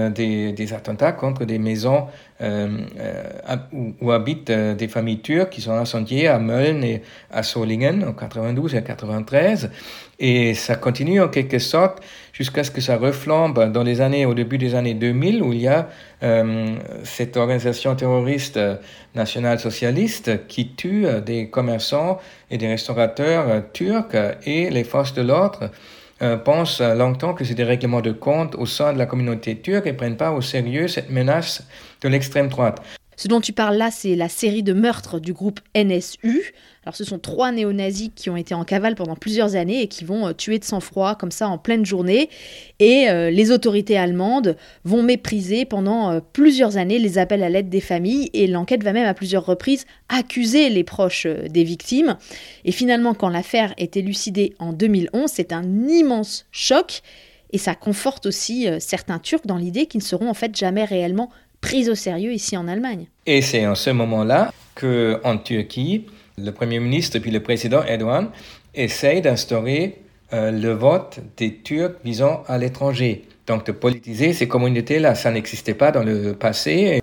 des, 0.09 0.73
attentats 0.73 1.11
contre 1.11 1.43
des 1.43 1.57
maisons 1.57 2.05
où, 2.41 3.93
où, 4.01 4.11
habitent 4.11 4.51
des 4.51 4.87
familles 4.87 5.21
turques 5.21 5.49
qui 5.49 5.61
sont 5.61 5.71
incendiées 5.71 6.27
à 6.27 6.39
Mölln 6.39 6.83
et 6.83 7.01
à 7.31 7.43
Solingen 7.43 8.03
en 8.03 8.13
92 8.13 8.75
et 8.75 8.83
93. 8.83 9.71
Et 10.19 10.53
ça 10.53 10.75
continue 10.75 11.21
en 11.21 11.27
quelque 11.27 11.59
sorte 11.59 11.99
jusqu'à 12.33 12.63
ce 12.63 12.71
que 12.71 12.81
ça 12.81 12.97
reflambe 12.97 13.71
dans 13.71 13.83
les 13.83 14.01
années, 14.01 14.25
au 14.25 14.33
début 14.33 14.57
des 14.57 14.75
années 14.75 14.93
2000, 14.93 15.43
où 15.43 15.53
il 15.53 15.61
y 15.61 15.67
a 15.67 15.89
euh, 16.23 16.75
cette 17.03 17.37
organisation 17.37 17.95
terroriste 17.95 18.59
nationale 19.15 19.59
socialiste 19.59 20.47
qui 20.47 20.69
tue 20.69 21.05
des 21.25 21.49
commerçants 21.49 22.19
et 22.49 22.57
des 22.57 22.67
restaurateurs 22.67 23.63
turcs 23.73 24.15
et 24.45 24.69
les 24.69 24.83
forces 24.83 25.13
de 25.13 25.21
l'ordre 25.21 25.71
euh, 26.23 26.35
pensent 26.35 26.81
longtemps 26.81 27.35
que 27.35 27.45
c'est 27.45 27.53
des 27.53 27.63
règlements 27.63 28.01
de 28.01 28.11
compte 28.11 28.55
au 28.55 28.65
sein 28.65 28.91
de 28.91 28.97
la 28.97 29.05
communauté 29.05 29.55
turque 29.55 29.85
et 29.85 29.93
prennent 29.93 30.17
pas 30.17 30.31
au 30.31 30.41
sérieux 30.41 30.87
cette 30.87 31.11
menace 31.11 31.67
de 32.01 32.09
l'extrême 32.09 32.47
droite. 32.49 32.81
Ce 33.19 33.27
dont 33.27 33.41
tu 33.41 33.51
parles 33.51 33.77
là, 33.77 33.89
c'est 33.89 34.15
la 34.15 34.29
série 34.29 34.61
de 34.61 34.73
meurtres 34.73 35.19
du 35.19 35.33
groupe 35.33 35.59
NSU. 35.75 36.53
Alors 36.83 36.95
ce 36.95 37.03
sont 37.03 37.17
trois 37.17 37.51
néo-nazis 37.51 38.11
qui 38.15 38.29
ont 38.29 38.37
été 38.37 38.53
en 38.53 38.63
cavale 38.63 38.93
pendant 38.93 39.15
plusieurs 39.15 39.55
années 39.55 39.81
et 39.81 39.87
qui 39.87 40.05
vont 40.05 40.27
euh, 40.27 40.33
tuer 40.33 40.59
de 40.59 40.63
sang-froid 40.63 41.15
comme 41.15 41.31
ça 41.31 41.49
en 41.49 41.57
pleine 41.57 41.83
journée. 41.83 42.29
Et 42.77 43.09
euh, 43.09 43.31
les 43.31 43.49
autorités 43.49 43.97
allemandes 43.97 44.55
vont 44.83 45.01
mépriser 45.01 45.65
pendant 45.65 46.11
euh, 46.11 46.19
plusieurs 46.31 46.77
années 46.77 46.99
les 46.99 47.17
appels 47.17 47.41
à 47.41 47.49
l'aide 47.49 47.69
des 47.69 47.81
familles 47.81 48.29
et 48.33 48.45
l'enquête 48.45 48.83
va 48.83 48.93
même 48.93 49.07
à 49.07 49.15
plusieurs 49.15 49.47
reprises 49.47 49.87
accuser 50.09 50.69
les 50.69 50.83
proches 50.83 51.25
des 51.25 51.63
victimes. 51.63 52.17
Et 52.65 52.71
finalement, 52.71 53.15
quand 53.15 53.29
l'affaire 53.29 53.73
est 53.77 53.97
élucidée 53.97 54.53
en 54.59 54.73
2011, 54.73 55.27
c'est 55.33 55.53
un 55.53 55.87
immense 55.87 56.45
choc. 56.51 57.01
Et 57.51 57.57
ça 57.57 57.73
conforte 57.73 58.25
aussi 58.25 58.67
certains 58.79 59.19
Turcs 59.19 59.45
dans 59.45 59.55
l'idée 59.55 59.85
qu'ils 59.85 59.99
ne 59.99 60.05
seront 60.05 60.29
en 60.29 60.33
fait 60.33 60.53
jamais 60.55 60.83
réellement 60.83 61.31
prise 61.61 61.89
au 61.89 61.95
sérieux 61.95 62.33
ici 62.33 62.55
en 62.57 62.67
Allemagne. 62.67 63.07
Et 63.25 63.41
c'est 63.41 63.65
en 63.65 63.75
ce 63.75 63.89
moment-là 63.89 64.53
qu'en 64.75 65.37
Turquie, 65.37 66.05
le 66.37 66.51
Premier 66.51 66.79
ministre 66.79 67.19
puis 67.19 67.31
le 67.31 67.41
président 67.41 67.83
Erdogan 67.83 68.29
essayent 68.75 69.21
d'instaurer 69.21 69.99
euh, 70.33 70.51
le 70.51 70.71
vote 70.71 71.19
des 71.37 71.55
Turcs 71.55 71.95
visant 72.03 72.43
à 72.47 72.57
l'étranger. 72.57 73.25
Donc 73.47 73.65
de 73.65 73.71
politiser 73.71 74.33
ces 74.33 74.47
communautés-là, 74.47 75.15
ça 75.15 75.31
n'existait 75.31 75.73
pas 75.73 75.91
dans 75.91 76.03
le 76.03 76.33
passé. 76.33 76.99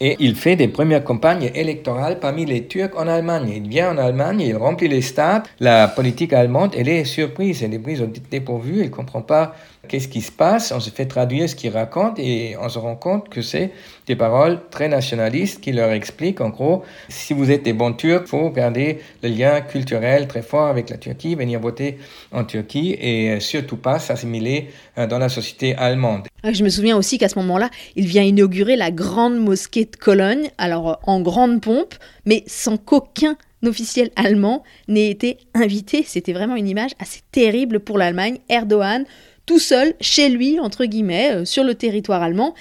Et 0.00 0.16
il 0.20 0.36
fait 0.36 0.54
des 0.54 0.68
premières 0.68 1.02
campagnes 1.02 1.50
électorales 1.54 2.20
parmi 2.20 2.46
les 2.46 2.66
Turcs 2.66 2.96
en 2.96 3.08
Allemagne. 3.08 3.52
Il 3.56 3.68
vient 3.68 3.90
en 3.90 3.98
Allemagne, 3.98 4.40
il 4.40 4.56
remplit 4.56 4.86
les 4.86 5.02
stades. 5.02 5.42
La 5.58 5.88
politique 5.88 6.32
allemande, 6.32 6.72
elle 6.76 6.88
est 6.88 7.04
surprise, 7.04 7.64
elle 7.64 7.74
est 7.74 7.80
prise 7.80 8.00
au 8.00 8.06
dépourvu, 8.06 8.78
elle 8.80 8.86
ne 8.86 8.94
comprend 8.94 9.22
pas 9.22 9.56
qu'est-ce 9.88 10.06
qui 10.06 10.20
se 10.20 10.30
passe. 10.30 10.70
On 10.70 10.78
se 10.78 10.90
fait 10.90 11.06
traduire 11.06 11.48
ce 11.48 11.56
qu'il 11.56 11.70
raconte 11.70 12.20
et 12.20 12.56
on 12.60 12.68
se 12.68 12.78
rend 12.78 12.94
compte 12.94 13.28
que 13.28 13.42
c'est 13.42 13.72
des 14.06 14.14
paroles 14.14 14.60
très 14.70 14.88
nationalistes 14.88 15.60
qui 15.60 15.72
leur 15.72 15.90
expliquent 15.90 16.40
en 16.40 16.50
gros, 16.50 16.84
si 17.08 17.34
vous 17.34 17.50
êtes 17.50 17.64
des 17.64 17.72
bons 17.72 17.92
Turcs, 17.92 18.22
il 18.26 18.28
faut 18.28 18.50
garder 18.50 19.00
le 19.24 19.30
lien 19.30 19.60
culturel 19.62 20.28
très 20.28 20.42
fort 20.42 20.68
avec 20.68 20.90
la 20.90 20.98
Turquie, 20.98 21.34
venir 21.34 21.58
voter 21.58 21.98
en 22.32 22.44
Turquie 22.44 22.96
et 23.00 23.40
surtout 23.40 23.76
pas 23.76 23.98
s'assimiler 23.98 24.68
euh, 24.96 25.06
dans 25.08 25.18
la 25.18 25.28
société 25.28 25.74
allemande. 25.74 26.27
Ah, 26.44 26.52
je 26.52 26.62
me 26.62 26.68
souviens 26.68 26.96
aussi 26.96 27.18
qu'à 27.18 27.28
ce 27.28 27.38
moment-là, 27.40 27.68
il 27.96 28.06
vient 28.06 28.22
inaugurer 28.22 28.76
la 28.76 28.92
grande 28.92 29.38
mosquée 29.38 29.86
de 29.86 29.96
Cologne, 29.96 30.50
alors 30.56 30.90
euh, 30.90 30.94
en 31.02 31.20
grande 31.20 31.60
pompe, 31.60 31.94
mais 32.26 32.44
sans 32.46 32.76
qu'aucun 32.76 33.36
officiel 33.64 34.10
allemand 34.14 34.62
n'ait 34.86 35.10
été 35.10 35.38
invité. 35.54 36.04
C'était 36.06 36.32
vraiment 36.32 36.54
une 36.54 36.68
image 36.68 36.92
assez 37.00 37.20
terrible 37.32 37.80
pour 37.80 37.98
l'Allemagne. 37.98 38.38
Erdogan, 38.48 39.04
tout 39.46 39.58
seul, 39.58 39.94
chez 40.00 40.28
lui, 40.28 40.60
entre 40.60 40.84
guillemets, 40.84 41.32
euh, 41.34 41.44
sur 41.44 41.64
le 41.64 41.74
territoire 41.74 42.22
allemand. 42.22 42.54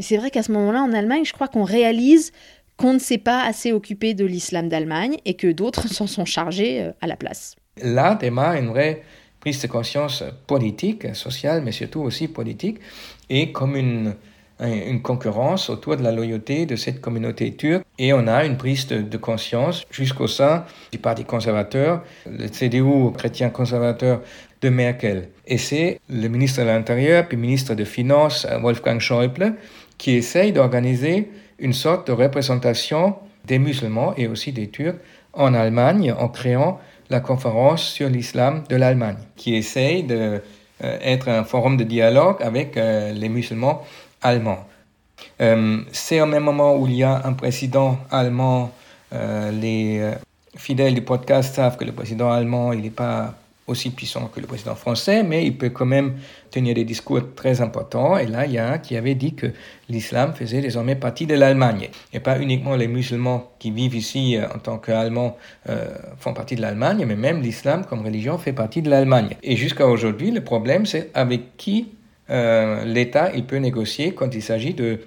Et 0.00 0.02
c'est 0.02 0.16
vrai 0.16 0.30
qu'à 0.30 0.42
ce 0.42 0.50
moment-là, 0.52 0.82
en 0.82 0.92
Allemagne, 0.92 1.24
je 1.24 1.32
crois 1.32 1.46
qu'on 1.46 1.62
réalise 1.64 2.32
qu'on 2.76 2.94
ne 2.94 2.98
s'est 2.98 3.18
pas 3.18 3.44
assez 3.44 3.72
occupé 3.72 4.14
de 4.14 4.24
l'islam 4.24 4.68
d'Allemagne 4.68 5.18
et 5.24 5.34
que 5.34 5.52
d'autres 5.52 5.86
s'en 5.92 6.08
sont 6.08 6.24
chargés 6.24 6.82
euh, 6.82 6.92
à 7.00 7.06
la 7.06 7.16
place. 7.16 7.54
Là 7.80 8.16
démarre 8.16 8.54
une 8.54 8.70
vraie 8.70 9.02
prise 9.40 9.60
de 9.62 9.66
conscience 9.66 10.22
politique, 10.46 11.14
sociale, 11.14 11.62
mais 11.64 11.72
surtout 11.72 12.02
aussi 12.02 12.28
politique, 12.28 12.78
et 13.28 13.52
comme 13.52 13.74
une, 13.74 14.14
une 14.60 15.00
concurrence 15.00 15.70
autour 15.70 15.96
de 15.96 16.02
la 16.02 16.12
loyauté 16.12 16.66
de 16.66 16.76
cette 16.76 17.00
communauté 17.00 17.52
turque. 17.54 17.84
Et 17.98 18.12
on 18.12 18.26
a 18.26 18.44
une 18.44 18.56
prise 18.56 18.86
de, 18.86 19.16
conscience 19.16 19.84
jusqu'au 19.90 20.26
sein 20.26 20.64
du 20.92 20.98
Parti 20.98 21.24
conservateur, 21.24 22.02
le 22.26 22.48
CDU 22.48 23.12
chrétien 23.16 23.50
conservateur 23.50 24.20
de 24.60 24.68
Merkel. 24.68 25.28
Et 25.46 25.58
c'est 25.58 26.00
le 26.08 26.28
ministre 26.28 26.60
de 26.60 26.66
l'Intérieur 26.66 27.26
puis 27.26 27.36
ministre 27.36 27.74
des 27.74 27.84
Finances, 27.84 28.46
Wolfgang 28.62 29.00
Schäuble, 29.00 29.54
qui 29.96 30.12
essaye 30.12 30.52
d'organiser 30.52 31.30
une 31.58 31.72
sorte 31.72 32.06
de 32.06 32.12
représentation 32.12 33.16
des 33.46 33.58
musulmans 33.58 34.14
et 34.16 34.26
aussi 34.28 34.52
des 34.52 34.68
Turcs 34.68 34.96
en 35.32 35.54
Allemagne 35.54 36.12
en 36.18 36.28
créant 36.28 36.80
la 37.10 37.20
conférence 37.20 37.82
sur 37.82 38.08
l'islam 38.08 38.62
de 38.68 38.76
l'Allemagne, 38.76 39.18
qui 39.36 39.54
essaye 39.56 40.04
d'être 40.04 40.44
euh, 41.28 41.40
un 41.40 41.44
forum 41.44 41.76
de 41.76 41.84
dialogue 41.84 42.36
avec 42.40 42.76
euh, 42.76 43.12
les 43.12 43.28
musulmans 43.28 43.82
allemands. 44.22 44.64
Euh, 45.40 45.78
c'est 45.92 46.20
au 46.20 46.26
même 46.26 46.44
moment 46.44 46.76
où 46.76 46.86
il 46.86 46.94
y 46.94 47.02
a 47.02 47.22
un 47.24 47.32
président 47.32 47.98
allemand, 48.10 48.70
les 49.12 50.08
fidèles 50.56 50.94
du 50.94 51.02
podcast 51.02 51.56
savent 51.56 51.76
que 51.76 51.84
le 51.84 51.90
président 51.90 52.30
allemand, 52.30 52.72
il 52.72 52.82
n'est 52.82 52.90
pas 52.90 53.34
aussi 53.66 53.90
puissant 53.90 54.30
que 54.34 54.40
le 54.40 54.46
président 54.46 54.74
français, 54.74 55.22
mais 55.22 55.46
il 55.46 55.56
peut 55.56 55.70
quand 55.70 55.86
même 55.86 56.14
tenir 56.50 56.74
des 56.74 56.84
discours 56.84 57.20
très 57.34 57.60
importants. 57.60 58.18
Et 58.18 58.26
là, 58.26 58.46
il 58.46 58.52
y 58.52 58.58
a 58.58 58.72
un 58.72 58.78
qui 58.78 58.96
avait 58.96 59.14
dit 59.14 59.34
que 59.34 59.46
l'islam 59.88 60.34
faisait 60.34 60.60
désormais 60.60 60.96
partie 60.96 61.26
de 61.26 61.34
l'Allemagne. 61.34 61.88
Et 62.12 62.20
pas 62.20 62.38
uniquement 62.40 62.74
les 62.76 62.88
musulmans 62.88 63.50
qui 63.58 63.70
vivent 63.70 63.94
ici 63.94 64.36
euh, 64.36 64.46
en 64.54 64.58
tant 64.58 64.78
qu'Allemands 64.78 65.36
euh, 65.68 65.94
font 66.18 66.34
partie 66.34 66.56
de 66.56 66.62
l'Allemagne, 66.62 67.04
mais 67.06 67.16
même 67.16 67.40
l'islam 67.40 67.84
comme 67.88 68.04
religion 68.04 68.38
fait 68.38 68.52
partie 68.52 68.82
de 68.82 68.90
l'Allemagne. 68.90 69.36
Et 69.42 69.56
jusqu'à 69.56 69.86
aujourd'hui, 69.86 70.30
le 70.30 70.42
problème, 70.42 70.84
c'est 70.86 71.10
avec 71.14 71.56
qui 71.56 71.90
euh, 72.30 72.84
l'État 72.84 73.30
peut 73.46 73.56
négocier 73.56 74.14
quand 74.14 74.34
il 74.34 74.42
s'agit 74.42 74.74
de 74.74 75.00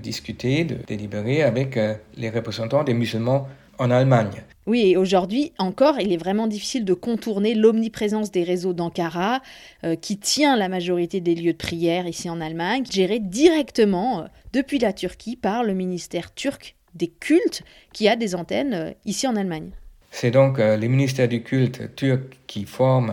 discuter, 0.00 0.64
de 0.64 0.78
délibérer 0.86 1.44
avec 1.44 1.78
les 2.16 2.28
représentants 2.30 2.82
des 2.82 2.92
musulmans 2.92 3.46
en 3.78 3.92
Allemagne. 3.92 4.42
Oui, 4.66 4.90
et 4.90 4.96
aujourd'hui 4.96 5.52
encore, 5.58 6.00
il 6.00 6.12
est 6.12 6.16
vraiment 6.16 6.48
difficile 6.48 6.84
de 6.84 6.92
contourner 6.92 7.54
l'omniprésence 7.54 8.32
des 8.32 8.42
réseaux 8.42 8.72
d'Ankara, 8.72 9.40
euh, 9.84 9.94
qui 9.94 10.18
tient 10.18 10.56
la 10.56 10.68
majorité 10.68 11.20
des 11.20 11.36
lieux 11.36 11.52
de 11.52 11.58
prière 11.58 12.08
ici 12.08 12.28
en 12.28 12.40
Allemagne, 12.40 12.82
gérés 12.90 13.20
directement 13.20 14.22
euh, 14.22 14.24
depuis 14.52 14.80
la 14.80 14.92
Turquie 14.92 15.36
par 15.36 15.62
le 15.62 15.72
ministère 15.72 16.34
turc 16.34 16.74
des 16.94 17.06
cultes, 17.06 17.62
qui 17.92 18.08
a 18.08 18.16
des 18.16 18.34
antennes 18.34 18.74
euh, 18.74 18.90
ici 19.04 19.28
en 19.28 19.36
Allemagne. 19.36 19.70
C'est 20.10 20.32
donc 20.32 20.58
le 20.58 20.86
ministère 20.86 21.28
du 21.28 21.42
culte 21.42 21.94
turc 21.94 22.38
qui 22.46 22.64
forme 22.64 23.12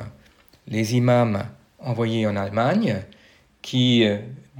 les 0.68 0.96
imams 0.96 1.44
envoyés 1.80 2.26
en 2.26 2.38
Allemagne, 2.38 3.02
qui 3.62 4.06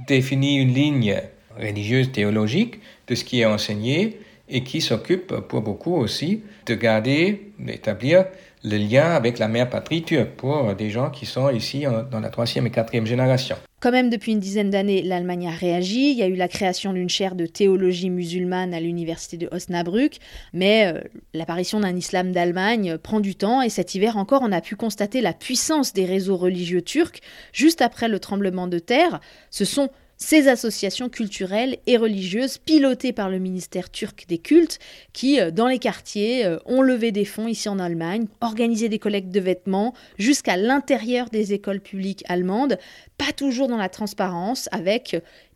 définit 0.06 0.56
une 0.56 0.74
ligne 0.74 1.22
religieuse 1.58 2.12
théologique 2.12 2.80
de 3.06 3.14
ce 3.14 3.24
qui 3.24 3.40
est 3.40 3.46
enseigné 3.46 4.18
et 4.48 4.62
qui 4.62 4.80
s'occupe 4.80 5.34
pour 5.48 5.62
beaucoup 5.62 5.94
aussi 5.94 6.42
de 6.66 6.74
garder, 6.74 7.52
d'établir 7.58 8.26
le 8.62 8.76
lien 8.78 9.10
avec 9.10 9.38
la 9.38 9.48
mère 9.48 9.68
patrie 9.68 10.02
turque 10.02 10.30
pour 10.30 10.74
des 10.74 10.90
gens 10.90 11.10
qui 11.10 11.26
sont 11.26 11.50
ici 11.50 11.84
dans 12.10 12.20
la 12.20 12.30
troisième 12.30 12.66
et 12.66 12.70
quatrième 12.70 13.06
génération. 13.06 13.56
Quand 13.80 13.92
même, 13.92 14.08
depuis 14.08 14.32
une 14.32 14.40
dizaine 14.40 14.70
d'années, 14.70 15.02
l'Allemagne 15.02 15.48
a 15.48 15.50
réagi. 15.50 16.12
Il 16.12 16.16
y 16.16 16.22
a 16.22 16.26
eu 16.26 16.36
la 16.36 16.48
création 16.48 16.94
d'une 16.94 17.10
chaire 17.10 17.34
de 17.34 17.44
théologie 17.44 18.08
musulmane 18.08 18.72
à 18.72 18.80
l'université 18.80 19.36
de 19.36 19.46
Osnabrück, 19.52 20.20
mais 20.54 20.86
euh, 20.86 21.00
l'apparition 21.34 21.80
d'un 21.80 21.94
islam 21.94 22.32
d'Allemagne 22.32 22.96
prend 22.96 23.20
du 23.20 23.34
temps 23.34 23.60
et 23.60 23.68
cet 23.68 23.94
hiver 23.94 24.16
encore, 24.16 24.40
on 24.42 24.52
a 24.52 24.62
pu 24.62 24.74
constater 24.74 25.20
la 25.20 25.34
puissance 25.34 25.92
des 25.92 26.06
réseaux 26.06 26.38
religieux 26.38 26.80
turcs. 26.80 27.20
Juste 27.52 27.82
après 27.82 28.08
le 28.08 28.18
tremblement 28.18 28.68
de 28.68 28.78
terre, 28.78 29.20
ce 29.50 29.66
sont 29.66 29.90
ces 30.24 30.48
associations 30.48 31.10
culturelles 31.10 31.76
et 31.86 31.98
religieuses 31.98 32.56
pilotées 32.56 33.12
par 33.12 33.28
le 33.28 33.38
ministère 33.38 33.90
turc 33.90 34.24
des 34.26 34.38
cultes 34.38 34.78
qui, 35.12 35.38
euh, 35.38 35.50
dans 35.50 35.66
les 35.68 35.78
quartiers, 35.78 36.46
euh, 36.46 36.56
ont 36.64 36.80
levé 36.80 37.12
des 37.12 37.26
fonds 37.26 37.46
ici 37.46 37.68
en 37.68 37.78
Allemagne, 37.78 38.26
organisé 38.40 38.88
des 38.88 38.98
collectes 38.98 39.28
de 39.28 39.40
vêtements 39.40 39.92
jusqu'à 40.16 40.56
l'intérieur 40.56 41.28
des 41.28 41.52
écoles 41.52 41.80
publiques 41.80 42.24
allemandes, 42.26 42.78
pas 43.18 43.32
toujours 43.36 43.68
dans 43.68 43.76
la 43.76 43.90
transparence, 43.90 44.66
avec 44.72 45.14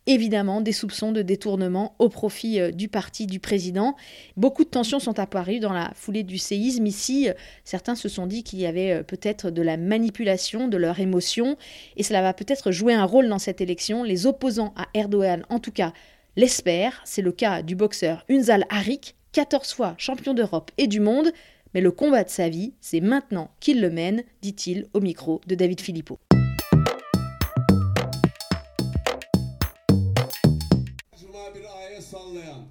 évidemment 0.08 0.60
des 0.60 0.72
soupçons 0.72 1.12
de 1.12 1.22
détournement 1.22 1.94
au 2.00 2.08
profit 2.08 2.58
euh, 2.58 2.72
du 2.72 2.88
parti 2.88 3.26
du 3.26 3.38
président. 3.38 3.94
Beaucoup 4.36 4.64
de 4.64 4.68
tensions 4.68 4.98
sont 4.98 5.20
apparues 5.20 5.60
dans 5.60 5.72
la 5.72 5.92
foulée 5.94 6.24
du 6.24 6.38
séisme. 6.38 6.86
Ici, 6.86 7.28
certains 7.64 7.94
se 7.94 8.08
sont 8.08 8.26
dit 8.26 8.42
qu'il 8.42 8.58
y 8.58 8.66
avait 8.66 9.04
peut-être 9.04 9.50
de 9.50 9.62
la 9.62 9.76
manipulation 9.76 10.66
de 10.66 10.76
leurs 10.76 10.98
émotions 10.98 11.56
et 11.96 12.02
cela 12.02 12.22
va 12.22 12.34
peut-être 12.34 12.72
jouer 12.72 12.94
un 12.94 13.04
rôle 13.04 13.28
dans 13.28 13.38
cette 13.38 13.60
élection. 13.60 14.02
Les 14.02 14.26
opposants 14.26 14.74
à 14.76 14.86
Erdogan, 14.94 15.44
en 15.50 15.60
tout 15.60 15.72
cas, 15.72 15.92
l'espèrent. 16.36 17.02
C'est 17.04 17.22
le 17.22 17.32
cas 17.32 17.62
du 17.62 17.76
boxeur 17.76 18.24
Unzal 18.30 18.64
Harik, 18.70 19.14
14 19.32 19.72
fois 19.72 19.94
champion 19.98 20.34
d'Europe 20.34 20.70
et 20.78 20.86
du 20.86 21.00
monde. 21.00 21.30
Mais 21.74 21.80
le 21.80 21.90
combat 21.90 22.24
de 22.24 22.30
sa 22.30 22.48
vie, 22.48 22.72
c'est 22.80 23.00
maintenant 23.00 23.50
qu'il 23.60 23.80
le 23.80 23.90
mène, 23.90 24.22
dit-il 24.40 24.86
au 24.94 25.00
micro 25.00 25.40
de 25.46 25.54
David 25.54 25.80
Philippot. 25.80 26.18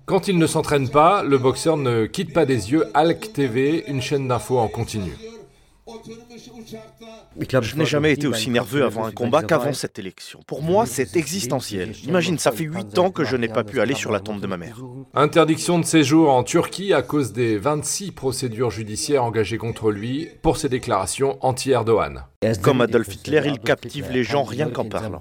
Quand 0.05 0.27
il 0.27 0.37
ne 0.37 0.47
s'entraîne 0.47 0.89
pas, 0.89 1.23
le 1.23 1.37
boxeur 1.37 1.77
ne 1.77 2.05
quitte 2.05 2.33
pas 2.33 2.45
des 2.45 2.71
yeux 2.71 2.85
Alk 2.93 3.33
TV, 3.33 3.83
une 3.87 4.01
chaîne 4.01 4.27
d'infos 4.27 4.59
en 4.59 4.67
continu. 4.67 5.11
Je 7.49 7.75
n'ai 7.75 7.85
jamais 7.85 8.11
été 8.11 8.27
aussi 8.27 8.49
nerveux 8.49 8.83
avant 8.83 9.05
un 9.05 9.11
combat 9.11 9.41
qu'avant 9.41 9.73
cette 9.73 9.97
élection. 9.99 10.39
Pour 10.45 10.61
moi, 10.61 10.85
c'est 10.85 11.15
existentiel. 11.15 11.95
Imagine, 12.03 12.37
ça 12.37 12.51
fait 12.51 12.65
huit 12.65 12.97
ans 12.97 13.09
que 13.09 13.23
je 13.23 13.37
n'ai 13.37 13.47
pas 13.47 13.63
pu 13.63 13.79
aller 13.79 13.95
sur 13.95 14.11
la 14.11 14.19
tombe 14.19 14.41
de 14.41 14.47
ma 14.47 14.57
mère. 14.57 14.81
Interdiction 15.13 15.79
de 15.79 15.85
séjour 15.85 16.29
en 16.29 16.43
Turquie 16.43 16.93
à 16.93 17.01
cause 17.01 17.31
des 17.31 17.57
26 17.57 18.11
procédures 18.11 18.71
judiciaires 18.71 19.23
engagées 19.23 19.57
contre 19.57 19.91
lui 19.91 20.27
pour 20.41 20.57
ses 20.57 20.69
déclarations 20.69 21.37
anti-Erdogan. 21.41 22.25
Comme 22.61 22.81
Adolf 22.81 23.13
Hitler, 23.15 23.41
il 23.45 23.59
captive 23.59 24.11
les 24.11 24.23
gens 24.23 24.43
rien 24.43 24.69
qu'en 24.69 24.85
parlant. 24.85 25.19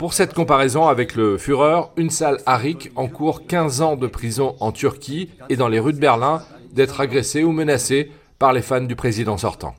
Pour 0.00 0.14
cette 0.14 0.32
comparaison 0.32 0.88
avec 0.88 1.14
le 1.14 1.36
Führer, 1.36 1.82
une 1.98 2.08
salle 2.08 2.38
Harik 2.46 2.90
encourt 2.96 3.46
15 3.46 3.82
ans 3.82 3.96
de 3.96 4.06
prison 4.06 4.56
en 4.58 4.72
Turquie 4.72 5.28
et 5.50 5.56
dans 5.56 5.68
les 5.68 5.78
rues 5.78 5.92
de 5.92 5.98
Berlin 5.98 6.42
d'être 6.72 7.02
agressé 7.02 7.44
ou 7.44 7.52
menacé 7.52 8.10
par 8.38 8.54
les 8.54 8.62
fans 8.62 8.80
du 8.80 8.96
président 8.96 9.36
sortant. 9.36 9.74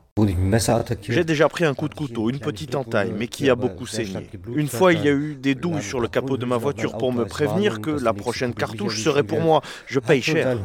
J'ai 1.10 1.24
déjà 1.24 1.50
pris 1.50 1.66
un 1.66 1.74
coup 1.74 1.90
de 1.90 1.96
couteau, 1.96 2.30
une 2.30 2.38
petite 2.38 2.76
entaille, 2.76 3.12
mais 3.18 3.28
qui 3.28 3.50
a 3.50 3.56
beaucoup 3.56 3.88
saigné. 3.88 4.30
Une 4.56 4.68
fois, 4.68 4.94
il 4.94 5.04
y 5.04 5.08
a 5.08 5.12
eu 5.12 5.34
des 5.34 5.56
douilles 5.56 5.82
sur 5.82 6.00
le 6.00 6.08
capot 6.08 6.38
de 6.38 6.46
ma 6.46 6.58
voiture 6.58 7.00
pour 7.00 7.12
me 7.12 7.26
prévenir 7.26 7.82
que 7.82 7.90
la 7.90 8.14
prochaine 8.14 8.54
cartouche 8.54 9.02
serait 9.04 9.24
pour 9.24 9.42
moi. 9.42 9.62
Je 9.88 10.00
paye 10.00 10.22
cher. 10.22 10.56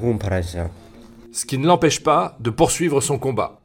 Ce 1.32 1.46
qui 1.46 1.56
ne 1.56 1.66
l'empêche 1.66 2.02
pas 2.02 2.36
de 2.40 2.50
poursuivre 2.50 3.00
son 3.00 3.18
combat. 3.18 3.62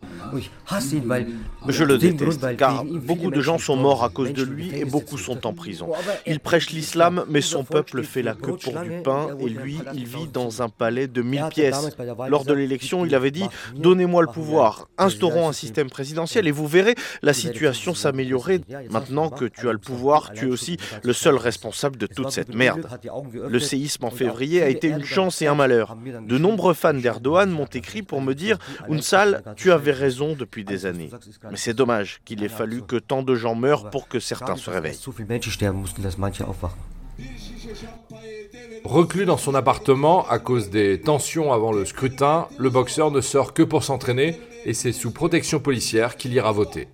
Je 1.67 1.83
le 1.83 1.97
déteste, 1.97 2.55
car 2.57 2.83
beaucoup 2.85 3.29
de 3.29 3.41
gens 3.41 3.57
sont 3.57 3.75
morts 3.75 4.03
à 4.03 4.09
cause 4.09 4.33
de 4.33 4.43
lui 4.43 4.71
et 4.75 4.85
beaucoup 4.85 5.17
sont 5.17 5.45
en 5.45 5.53
prison. 5.53 5.89
Il 6.25 6.39
prêche 6.39 6.69
l'islam, 6.69 7.25
mais 7.29 7.41
son 7.41 7.63
peuple 7.63 8.03
fait 8.03 8.21
la 8.21 8.33
queue 8.33 8.55
pour 8.55 8.79
du 8.81 9.01
pain, 9.03 9.27
et 9.39 9.49
lui, 9.49 9.79
il 9.93 10.05
vit 10.05 10.27
dans 10.27 10.61
un 10.61 10.69
palais 10.69 11.07
de 11.07 11.21
mille 11.21 11.45
pièces. 11.49 11.89
Lors 12.27 12.45
de 12.45 12.53
l'élection, 12.53 13.05
il 13.05 13.15
avait 13.15 13.31
dit 13.31 13.45
Donnez-moi 13.75 14.21
le 14.21 14.27
pouvoir, 14.27 14.87
instaurons 14.97 15.47
un 15.49 15.53
système 15.53 15.89
présidentiel, 15.89 16.47
et 16.47 16.51
vous 16.51 16.67
verrez 16.67 16.95
la 17.21 17.33
situation 17.33 17.93
s'améliorer. 17.93 18.61
Maintenant 18.89 19.29
que 19.29 19.45
tu 19.45 19.69
as 19.69 19.73
le 19.73 19.77
pouvoir, 19.77 20.31
tu 20.33 20.47
es 20.47 20.51
aussi 20.51 20.77
le 21.03 21.13
seul 21.13 21.35
responsable 21.35 21.97
de 21.97 22.07
toute 22.07 22.31
cette 22.31 22.55
merde. 22.55 22.87
Le 23.33 23.59
séisme 23.59 24.05
en 24.05 24.11
février 24.11 24.61
a 24.61 24.69
été 24.69 24.87
une 24.87 25.03
chance 25.03 25.41
et 25.41 25.47
un 25.47 25.55
malheur. 25.55 25.97
De 26.27 26.37
nombreux 26.37 26.73
fans 26.73 26.93
d'Erdogan 26.93 27.49
m'ont 27.49 27.65
écrit 27.65 28.01
pour 28.01 28.21
me 28.21 28.33
dire 28.33 28.57
Unsal, 28.89 29.43
tu 29.55 29.71
avais 29.71 29.91
raison 29.91 30.35
depuis 30.37 30.60
des 30.63 30.85
années. 30.85 31.09
Mais 31.49 31.57
c'est 31.57 31.73
dommage 31.73 32.21
qu'il 32.25 32.43
ait 32.43 32.49
fallu 32.49 32.81
que 32.81 32.95
tant 32.95 33.23
de 33.23 33.35
gens 33.35 33.55
meurent 33.55 33.89
pour 33.89 34.07
que 34.07 34.19
certains 34.19 34.55
se 34.55 34.69
réveillent. 34.69 34.97
Reclus 38.83 39.25
dans 39.25 39.37
son 39.37 39.53
appartement 39.53 40.27
à 40.27 40.39
cause 40.39 40.69
des 40.69 40.99
tensions 41.01 41.53
avant 41.53 41.71
le 41.71 41.85
scrutin, 41.85 42.47
le 42.57 42.69
boxeur 42.69 43.11
ne 43.11 43.21
sort 43.21 43.53
que 43.53 43.63
pour 43.63 43.83
s'entraîner 43.83 44.39
et 44.65 44.73
c'est 44.73 44.91
sous 44.91 45.11
protection 45.11 45.59
policière 45.59 46.17
qu'il 46.17 46.33
ira 46.33 46.51
voter. 46.51 46.87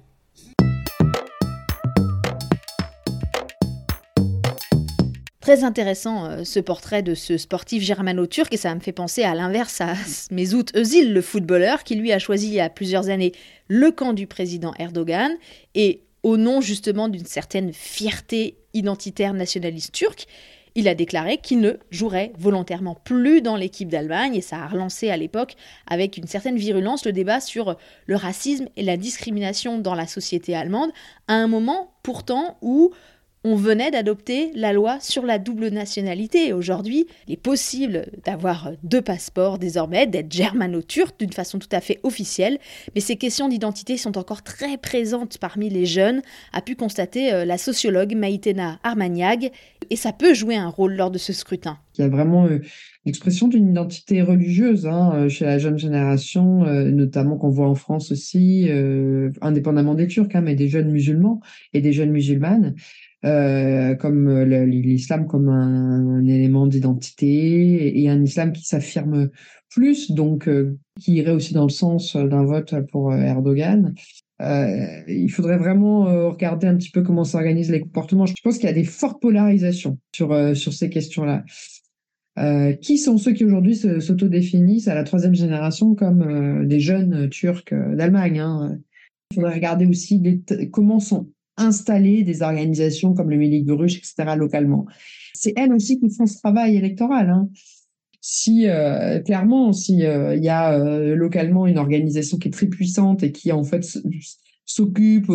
Très 5.47 5.63
intéressant 5.63 6.25
euh, 6.25 6.43
ce 6.43 6.59
portrait 6.59 7.03
de 7.03 7.15
ce 7.15 7.37
sportif 7.37 7.81
germano-turc 7.81 8.53
et 8.53 8.57
ça 8.57 8.75
me 8.75 8.81
fait 8.81 8.91
penser 8.91 9.23
à 9.23 9.33
l'inverse 9.33 9.79
à 9.79 9.93
Mesut 10.29 10.75
Özil, 10.75 11.13
le 11.13 11.21
footballeur, 11.21 11.85
qui 11.85 11.95
lui 11.95 12.11
a 12.11 12.19
choisi 12.19 12.47
il 12.47 12.53
y 12.55 12.59
a 12.59 12.69
plusieurs 12.69 13.07
années 13.07 13.31
le 13.69 13.91
camp 13.91 14.11
du 14.11 14.27
président 14.27 14.73
Erdogan 14.77 15.31
et 15.73 16.01
au 16.21 16.35
nom 16.35 16.59
justement 16.59 17.07
d'une 17.07 17.25
certaine 17.25 17.71
fierté 17.71 18.57
identitaire 18.73 19.33
nationaliste 19.33 19.93
turque, 19.93 20.25
il 20.75 20.89
a 20.89 20.95
déclaré 20.95 21.37
qu'il 21.37 21.61
ne 21.61 21.75
jouerait 21.91 22.33
volontairement 22.37 22.95
plus 22.95 23.41
dans 23.41 23.55
l'équipe 23.55 23.87
d'Allemagne 23.87 24.35
et 24.35 24.41
ça 24.41 24.57
a 24.57 24.67
relancé 24.67 25.09
à 25.09 25.15
l'époque 25.15 25.55
avec 25.87 26.17
une 26.17 26.27
certaine 26.27 26.57
virulence 26.57 27.05
le 27.05 27.13
débat 27.13 27.39
sur 27.39 27.77
le 28.05 28.15
racisme 28.17 28.67
et 28.75 28.83
la 28.83 28.97
discrimination 28.97 29.79
dans 29.79 29.95
la 29.95 30.07
société 30.07 30.57
allemande 30.57 30.91
à 31.29 31.35
un 31.35 31.47
moment 31.47 31.93
pourtant 32.03 32.57
où 32.61 32.91
on 33.43 33.55
venait 33.55 33.91
d'adopter 33.91 34.51
la 34.55 34.73
loi 34.73 34.97
sur 34.99 35.25
la 35.25 35.39
double 35.39 35.69
nationalité. 35.69 36.53
Aujourd'hui, 36.53 37.05
il 37.27 37.33
est 37.33 37.41
possible 37.41 38.07
d'avoir 38.25 38.71
deux 38.83 39.01
passeports 39.01 39.59
désormais, 39.59 40.07
d'être 40.07 40.31
germano-turc 40.31 41.19
d'une 41.19 41.31
façon 41.31 41.59
tout 41.59 41.69
à 41.71 41.79
fait 41.79 41.99
officielle, 42.03 42.57
mais 42.95 43.01
ces 43.01 43.15
questions 43.15 43.47
d'identité 43.47 43.97
sont 43.97 44.17
encore 44.17 44.41
très 44.41 44.77
présentes 44.77 45.37
parmi 45.37 45.69
les 45.69 45.85
jeunes, 45.85 46.21
a 46.51 46.61
pu 46.61 46.75
constater 46.75 47.31
euh, 47.31 47.45
la 47.45 47.57
sociologue 47.57 48.15
Maïtena 48.15 48.79
Armagnac, 48.83 49.51
et 49.89 49.95
ça 49.95 50.11
peut 50.11 50.33
jouer 50.33 50.55
un 50.55 50.69
rôle 50.69 50.95
lors 50.95 51.11
de 51.11 51.17
ce 51.17 51.31
scrutin. 51.31 51.77
Il 51.97 52.01
y 52.01 52.03
a 52.03 52.09
vraiment 52.09 52.45
euh, 52.45 52.59
l'expression 53.05 53.47
d'une 53.47 53.69
identité 53.69 54.21
religieuse 54.21 54.85
hein, 54.85 55.13
euh, 55.15 55.29
chez 55.29 55.45
la 55.45 55.57
jeune 55.57 55.77
génération, 55.77 56.65
notamment 56.65 57.37
qu'on 57.37 57.49
voit 57.49 57.69
en 57.69 57.75
France 57.75 58.11
aussi, 58.11 58.69
indépendamment 59.41 59.93
des 59.93 60.07
Turcs, 60.07 60.29
hein, 60.33 60.41
mais 60.41 60.55
des 60.55 60.67
jeunes 60.67 60.91
musulmans 60.91 61.39
et 61.73 61.81
des 61.81 61.93
jeunes 61.93 62.11
musulmanes. 62.11 62.75
Euh, 63.25 63.95
comme 63.95 64.27
euh, 64.27 64.65
l'islam 64.65 65.25
comme 65.25 65.49
un, 65.49 66.23
élément 66.25 66.67
d'identité 66.67 67.99
et 67.99 68.09
un 68.09 68.21
islam 68.21 68.53
qui 68.53 68.63
s'affirme 68.63 69.29
plus, 69.69 70.11
donc 70.11 70.47
euh, 70.47 70.77
qui 70.99 71.15
irait 71.15 71.31
aussi 71.31 71.55
dans 71.55 71.63
le 71.63 71.69
sens 71.69 72.15
d'un 72.15 72.43
vote 72.43 72.75
pour 72.91 73.13
Erdogan. 73.13 73.95
il 74.39 75.29
faudrait 75.29 75.57
vraiment 75.57 76.03
regarder 76.29 76.67
un 76.67 76.77
petit 76.77 76.91
peu 76.91 77.01
comment 77.01 77.23
s'organisent 77.23 77.71
les 77.71 77.81
comportements. 77.81 78.27
Je 78.27 78.33
pense 78.43 78.57
qu'il 78.57 78.67
y 78.67 78.71
a 78.71 78.73
des 78.73 78.83
fortes 78.83 79.19
polarisations 79.19 79.97
sur, 80.15 80.55
sur 80.55 80.73
ces 80.73 80.89
questions-là. 80.89 81.43
qui 82.81 82.97
sont 82.99 83.17
ceux 83.17 83.33
qui 83.33 83.45
aujourd'hui 83.45 83.75
s'autodéfinissent 83.75 84.87
à 84.87 84.95
la 84.95 85.03
troisième 85.03 85.35
génération 85.35 85.95
comme 85.95 86.67
des 86.67 86.79
jeunes 86.79 87.29
Turcs 87.29 87.73
d'Allemagne 87.73 88.39
hein 88.39 88.79
Il 89.31 89.35
faudrait 89.35 89.55
regarder 89.55 89.87
aussi 89.87 90.43
comment 90.71 90.99
sont 90.99 91.29
installer 91.57 92.23
des 92.23 92.41
organisations 92.41 93.13
comme 93.13 93.29
le 93.29 93.37
Mélique 93.37 93.65
Bruges, 93.65 93.97
etc., 93.97 94.35
localement. 94.37 94.85
C'est 95.33 95.53
elles 95.55 95.73
aussi 95.73 95.99
qui 95.99 96.09
font 96.09 96.25
ce 96.25 96.37
travail 96.37 96.77
électoral. 96.77 97.29
Hein. 97.29 97.49
Si 98.21 98.67
euh, 98.67 99.19
clairement, 99.19 99.71
si 99.73 100.05
euh, 100.05 100.35
il 100.35 100.43
y 100.43 100.49
a 100.49 100.73
euh, 100.73 101.15
localement 101.15 101.67
une 101.67 101.77
organisation 101.77 102.37
qui 102.37 102.47
est 102.47 102.51
très 102.51 102.67
puissante 102.67 103.23
et 103.23 103.31
qui 103.31 103.51
en 103.51 103.63
fait 103.63 103.85
s'occupe 104.65 105.31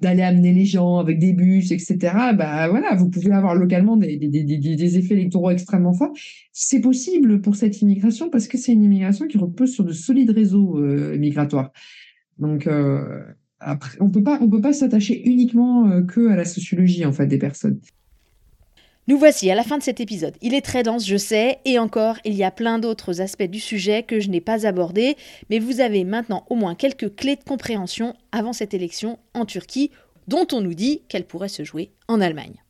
d'aller 0.00 0.22
amener 0.22 0.52
les 0.52 0.64
gens 0.64 0.98
avec 0.98 1.18
des 1.18 1.32
bus, 1.32 1.72
etc. 1.72 1.96
Bah 2.38 2.68
voilà, 2.68 2.94
vous 2.94 3.10
pouvez 3.10 3.32
avoir 3.32 3.56
localement 3.56 3.96
des, 3.96 4.16
des, 4.16 4.28
des, 4.28 4.44
des 4.44 4.98
effets 4.98 5.14
électoraux 5.14 5.50
extrêmement 5.50 5.92
forts. 5.92 6.12
C'est 6.52 6.80
possible 6.80 7.40
pour 7.40 7.56
cette 7.56 7.82
immigration 7.82 8.30
parce 8.30 8.46
que 8.46 8.58
c'est 8.58 8.72
une 8.72 8.84
immigration 8.84 9.26
qui 9.26 9.38
repose 9.38 9.72
sur 9.72 9.82
de 9.82 9.92
solides 9.92 10.30
réseaux 10.30 10.78
migratoires. 11.16 11.72
Donc 12.38 12.68
on 14.00 14.10
peut 14.10 14.22
pas, 14.22 14.38
on 14.40 14.48
peut 14.48 14.60
pas 14.60 14.72
s'attacher 14.72 15.22
uniquement 15.26 15.88
euh, 15.88 16.02
que 16.02 16.28
à 16.28 16.36
la 16.36 16.44
sociologie 16.44 17.04
en 17.04 17.12
fait 17.12 17.26
des 17.26 17.38
personnes. 17.38 17.80
Nous 19.08 19.18
voici 19.18 19.48
à 19.52 19.54
la 19.54 19.62
fin 19.62 19.78
de 19.78 19.84
cet 19.84 20.00
épisode. 20.00 20.34
Il 20.42 20.52
est 20.52 20.64
très 20.64 20.82
dense, 20.82 21.06
je 21.06 21.16
sais, 21.16 21.58
et 21.64 21.78
encore, 21.78 22.16
il 22.24 22.34
y 22.34 22.42
a 22.42 22.50
plein 22.50 22.80
d'autres 22.80 23.20
aspects 23.20 23.44
du 23.44 23.60
sujet 23.60 24.02
que 24.02 24.18
je 24.18 24.30
n'ai 24.30 24.40
pas 24.40 24.66
abordés, 24.66 25.16
mais 25.48 25.60
vous 25.60 25.80
avez 25.80 26.02
maintenant 26.02 26.44
au 26.50 26.56
moins 26.56 26.74
quelques 26.74 27.14
clés 27.14 27.36
de 27.36 27.44
compréhension 27.44 28.14
avant 28.32 28.52
cette 28.52 28.74
élection 28.74 29.20
en 29.32 29.44
Turquie, 29.44 29.92
dont 30.26 30.48
on 30.52 30.60
nous 30.60 30.74
dit 30.74 31.02
qu'elle 31.08 31.24
pourrait 31.24 31.48
se 31.48 31.62
jouer 31.62 31.92
en 32.08 32.20
Allemagne. 32.20 32.65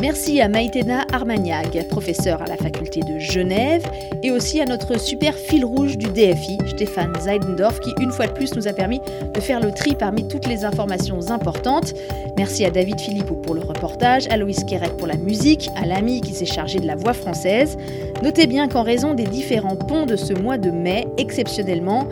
Merci 0.00 0.40
à 0.40 0.48
Maïtena 0.48 1.04
Armagnac, 1.12 1.76
professeur 1.88 2.40
à 2.40 2.46
la 2.46 2.56
faculté 2.56 3.00
de 3.00 3.18
Genève, 3.18 3.82
et 4.22 4.30
aussi 4.30 4.60
à 4.60 4.64
notre 4.64 4.96
super 5.00 5.34
fil 5.34 5.64
rouge 5.64 5.98
du 5.98 6.06
DFI, 6.06 6.56
Stéphane 6.68 7.12
Zeidendorf, 7.18 7.80
qui 7.80 7.92
une 8.00 8.12
fois 8.12 8.28
de 8.28 8.32
plus 8.32 8.54
nous 8.54 8.68
a 8.68 8.72
permis 8.72 9.00
de 9.34 9.40
faire 9.40 9.58
le 9.58 9.72
tri 9.72 9.96
parmi 9.96 10.28
toutes 10.28 10.46
les 10.46 10.64
informations 10.64 11.32
importantes. 11.32 11.94
Merci 12.36 12.64
à 12.64 12.70
David 12.70 13.00
Philippot 13.00 13.34
pour 13.34 13.56
le 13.56 13.60
reportage, 13.60 14.28
à 14.30 14.36
Loïs 14.36 14.62
Quérec 14.62 14.96
pour 14.96 15.08
la 15.08 15.16
musique, 15.16 15.68
à 15.74 15.84
l'ami 15.84 16.20
qui 16.20 16.32
s'est 16.32 16.46
chargé 16.46 16.78
de 16.78 16.86
la 16.86 16.94
voix 16.94 17.12
française. 17.12 17.76
Notez 18.22 18.46
bien 18.46 18.68
qu'en 18.68 18.84
raison 18.84 19.14
des 19.14 19.26
différents 19.26 19.76
ponts 19.76 20.06
de 20.06 20.14
ce 20.14 20.32
mois 20.32 20.58
de 20.58 20.70
mai, 20.70 21.08
exceptionnellement, 21.18 22.06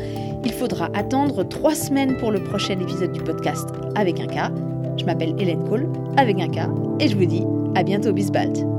il 0.44 0.52
faudra 0.52 0.88
attendre 0.92 1.44
trois 1.44 1.76
semaines 1.76 2.16
pour 2.16 2.32
le 2.32 2.42
prochain 2.42 2.80
épisode 2.80 3.12
du 3.12 3.20
podcast 3.20 3.68
avec 3.94 4.18
un 4.18 4.26
cas. 4.26 4.50
Je 4.96 5.04
m'appelle 5.04 5.36
Hélène 5.38 5.62
Cole 5.68 5.88
avec 6.16 6.40
un 6.40 6.48
cas 6.48 6.68
et 6.98 7.06
je 7.06 7.16
vous 7.16 7.26
dis 7.26 7.44
à 7.76 7.82
bientôt, 7.82 8.12
Bisbald. 8.12 8.75